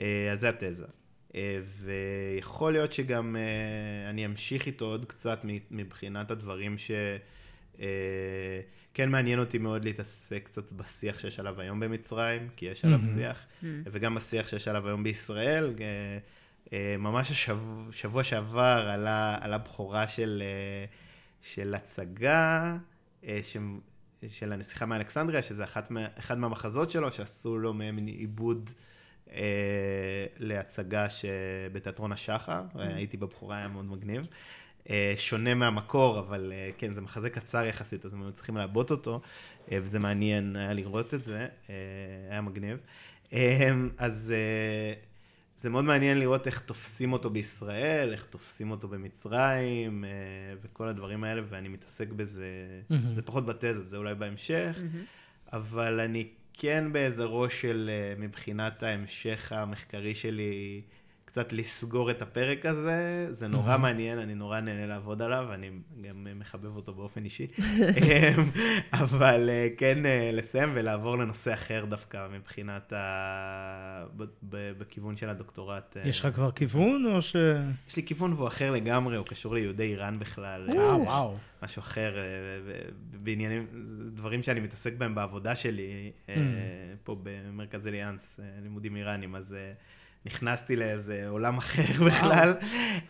אה, 0.00 0.28
אז 0.32 0.40
זה 0.40 0.48
התזה. 0.48 0.86
אה, 1.34 1.58
ויכול 1.82 2.72
להיות 2.72 2.92
שגם 2.92 3.36
אני 4.10 4.26
אמשיך 4.26 4.66
איתו 4.66 4.84
עוד 4.84 5.04
קצת 5.04 5.40
מבחינת 5.70 6.30
הדברים 6.30 6.78
ש... 6.78 6.90
כן 8.94 9.10
מעניין 9.10 9.38
אותי 9.38 9.58
מאוד 9.58 9.84
להתעסק 9.84 10.42
קצת 10.44 10.72
בשיח 10.72 11.18
שיש 11.18 11.40
עליו 11.40 11.60
היום 11.60 11.80
במצרים, 11.80 12.48
כי 12.56 12.66
יש 12.66 12.84
עליו. 12.84 13.00
שיח, 13.14 13.46
וגם 13.62 14.14
בשיח 14.14 14.48
שיש 14.48 14.68
עליו 14.68 14.88
היום 14.88 15.02
בישראל. 15.02 15.74
ממש 16.98 17.30
השבוע, 17.30 17.84
שבוע 17.92 18.24
שעבר 18.24 18.88
עלה, 18.92 19.38
עלה 19.40 19.58
בכורה 19.58 20.08
של, 20.08 20.42
של 21.54 21.74
הצגה 21.74 22.76
אה, 23.24 23.40
ש, 23.42 23.56
של 24.26 24.52
הנסיכה 24.52 24.86
מאלכסנדריה, 24.86 25.42
שזה 25.42 25.64
אחת 25.64 25.90
מה, 25.90 26.06
אחד 26.18 26.38
מהמחזות 26.38 26.90
שלו, 26.90 27.10
שעשו 27.10 27.58
לו 27.58 27.74
מין 27.74 28.06
עיבוד 28.06 28.70
אה, 29.32 30.26
להצגה 30.38 31.06
שבתיאטרון 31.10 32.12
השחר, 32.12 32.62
הייתי 32.74 33.16
בבכורה, 33.16 33.56
היה 33.56 33.68
מאוד 33.68 33.84
מגניב. 33.84 34.26
אה, 34.90 35.14
שונה 35.16 35.54
מהמקור, 35.54 36.18
אבל 36.18 36.52
אה, 36.52 36.70
כן, 36.78 36.94
זה 36.94 37.00
מחזה 37.00 37.30
קצר 37.30 37.66
יחסית, 37.66 38.04
אז 38.04 38.14
הם 38.14 38.32
צריכים 38.32 38.56
לעבות 38.56 38.90
אותו, 38.90 39.20
אה, 39.72 39.78
וזה 39.82 39.98
מעניין 39.98 40.56
היה 40.56 40.72
לראות 40.72 41.14
את 41.14 41.24
זה, 41.24 41.46
אה, 41.70 41.74
היה 42.30 42.40
מגניב. 42.40 42.78
אה, 43.32 43.70
אז 43.98 44.32
אה, 44.36 45.05
זה 45.66 45.70
מאוד 45.70 45.84
מעניין 45.84 46.18
לראות 46.18 46.46
איך 46.46 46.60
תופסים 46.60 47.12
אותו 47.12 47.30
בישראל, 47.30 48.12
איך 48.12 48.24
תופסים 48.24 48.70
אותו 48.70 48.88
במצרים, 48.88 50.04
אה, 50.04 50.10
וכל 50.62 50.88
הדברים 50.88 51.24
האלה, 51.24 51.42
ואני 51.48 51.68
מתעסק 51.68 52.08
בזה, 52.08 52.46
מהמם. 52.90 53.14
זה 53.14 53.22
פחות 53.22 53.46
בתזה, 53.46 53.80
זה 53.80 53.96
אולי 53.96 54.14
בהמשך, 54.14 54.76
מהמם. 54.78 55.04
אבל 55.52 56.00
אני 56.00 56.28
כן 56.52 56.92
באיזה 56.92 57.24
ראש 57.24 57.60
של, 57.60 57.90
אה, 57.92 58.14
מבחינת 58.18 58.82
ההמשך 58.82 59.52
המחקרי 59.52 60.14
שלי, 60.14 60.82
קצת 61.36 61.52
לסגור 61.52 62.10
את 62.10 62.22
הפרק 62.22 62.66
הזה, 62.66 63.26
זה 63.30 63.48
נורא 63.48 63.66
מהמם. 63.66 63.82
מעניין, 63.82 64.18
אני 64.18 64.34
נורא 64.34 64.60
נהנה 64.60 64.86
לעבוד 64.86 65.22
עליו, 65.22 65.48
אני 65.54 65.70
גם 66.08 66.26
מחבב 66.34 66.76
אותו 66.76 66.94
באופן 66.94 67.24
אישי, 67.24 67.46
אמ, 67.58 68.42
אבל 68.92 69.48
אה, 69.52 69.68
כן 69.78 70.06
אה, 70.06 70.30
לסיים 70.32 70.72
ולעבור 70.74 71.18
לנושא 71.18 71.54
אחר 71.54 71.84
דווקא 71.84 72.26
מבחינת 72.32 72.92
ה... 72.92 74.06
בכיוון 74.78 75.16
של 75.16 75.28
הדוקטורט. 75.28 75.96
אה. 75.96 76.08
יש 76.08 76.20
לך 76.20 76.34
כבר 76.34 76.50
כיוון 76.50 77.06
או 77.14 77.22
ש... 77.22 77.36
יש 77.88 77.96
לי 77.96 78.02
כיוון 78.02 78.32
והוא 78.32 78.48
אחר 78.48 78.70
לגמרי, 78.70 79.16
הוא 79.16 79.26
קשור 79.26 79.54
ליהודי 79.54 79.84
איראן 79.84 80.18
בכלל. 80.18 80.68
אה, 80.74 80.80
אה, 80.80 80.96
וואו. 80.96 81.36
משהו 81.62 81.80
אחר, 81.80 82.16
בעניינים, 83.10 83.66
דברים 84.14 84.42
שאני 84.42 84.60
מתעסק 84.60 84.92
בהם 84.98 85.14
בעבודה 85.14 85.56
שלי, 85.56 86.10
Mm. 86.26 86.30
פה 87.04 87.16
במרכז 87.22 87.86
אליאנס, 87.86 88.40
לימודים 88.62 88.96
איראנים, 88.96 89.34
אז 89.34 89.56
נכנסתי 90.26 90.76
לאיזה 90.76 91.28
עולם 91.28 91.58
אחר 91.58 92.04
בכלל. 92.06 92.54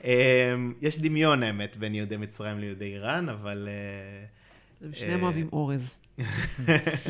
אה, 0.04 0.54
יש 0.80 0.98
דמיון, 0.98 1.42
האמת, 1.42 1.76
בין 1.76 1.94
יהודי 1.94 2.16
מצרים 2.16 2.58
ליהודי 2.58 2.84
איראן, 2.84 3.28
אבל... 3.28 3.68
אה, 3.70 4.26
הם 4.86 4.94
שניהם 4.94 5.18
אה, 5.18 5.24
אוהבים 5.24 5.48
אורז. 5.52 5.98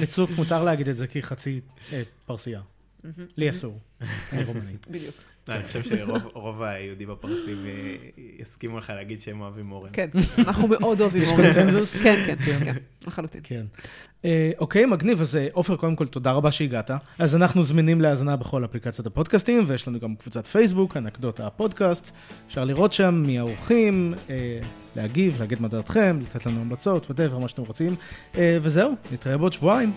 לצוף 0.03 0.31
מותר 0.37 0.65
להגיד 0.65 0.89
את 0.89 0.97
זה 0.97 1.07
כי 1.07 1.23
חצי 1.23 1.61
אה, 1.93 2.03
פרסייה. 2.27 2.61
לי 3.37 3.51
אסור. 3.51 3.81
אני 4.33 4.45
רומני. 4.45 4.73
בדיוק. 4.91 5.15
לא, 5.49 5.55
אני 5.55 5.65
חושב 5.65 5.83
שרוב 5.83 6.63
היהודים 6.63 7.11
הפרסים 7.11 7.67
אה, 7.67 7.97
יסכימו 8.39 8.79
לך 8.79 8.93
להגיד 8.97 9.21
שהם 9.21 9.41
אוהבים 9.41 9.73
אורז. 9.73 9.89
כן, 9.93 10.09
אנחנו 10.39 10.69
מאוד 10.69 11.01
אוהבים 11.01 11.23
יש 11.23 11.29
אורז. 11.29 11.43
קונצנזוס? 11.43 12.03
כן, 12.03 12.37
כן, 12.45 12.65
כן, 12.65 12.75
לחלוטין. 13.07 13.41
כן. 13.45 13.65
אה, 14.25 14.51
אוקיי, 14.59 14.87
מגניב. 14.87 15.21
אז 15.21 15.37
אה, 15.37 15.49
עופר, 15.53 15.77
קודם 15.77 15.97
כל, 15.97 16.07
תודה 16.07 16.33
רבה 16.33 16.53
שהגעת. 16.53 16.91
אז 17.19 17.37
אנחנו 17.37 17.63
זמינים 17.63 18.01
להאזנה 18.01 18.37
בכל 18.37 18.65
אפליקציות 18.65 19.07
הפודקאסטים, 19.07 19.65
ויש 19.67 19.89
לנו 19.89 20.01
גם 20.01 20.15
קבוצת 20.17 20.47
פייסבוק, 20.47 20.97
אנקדוטה 20.97 21.47
הפודקאסט. 21.47 22.11
אפשר 22.47 22.65
לראות 22.65 22.93
שם 22.93 23.23
מי 23.27 23.39
האורחים, 23.39 24.15
להגיב, 24.97 25.37
להגיד 25.41 25.61
מה 25.61 25.69
דעתכם, 25.69 26.19
לתת 26.23 26.47
לנו 26.47 26.61
המלצות, 26.61 27.07
whatever, 27.07 27.39
מה 27.39 27.49
שאתם 27.49 27.63
רוצים. 27.63 27.95
וזהו, 28.35 28.95
נתראה 29.13 29.39
בעוד 29.39 29.53
שבועיים. 29.53 29.93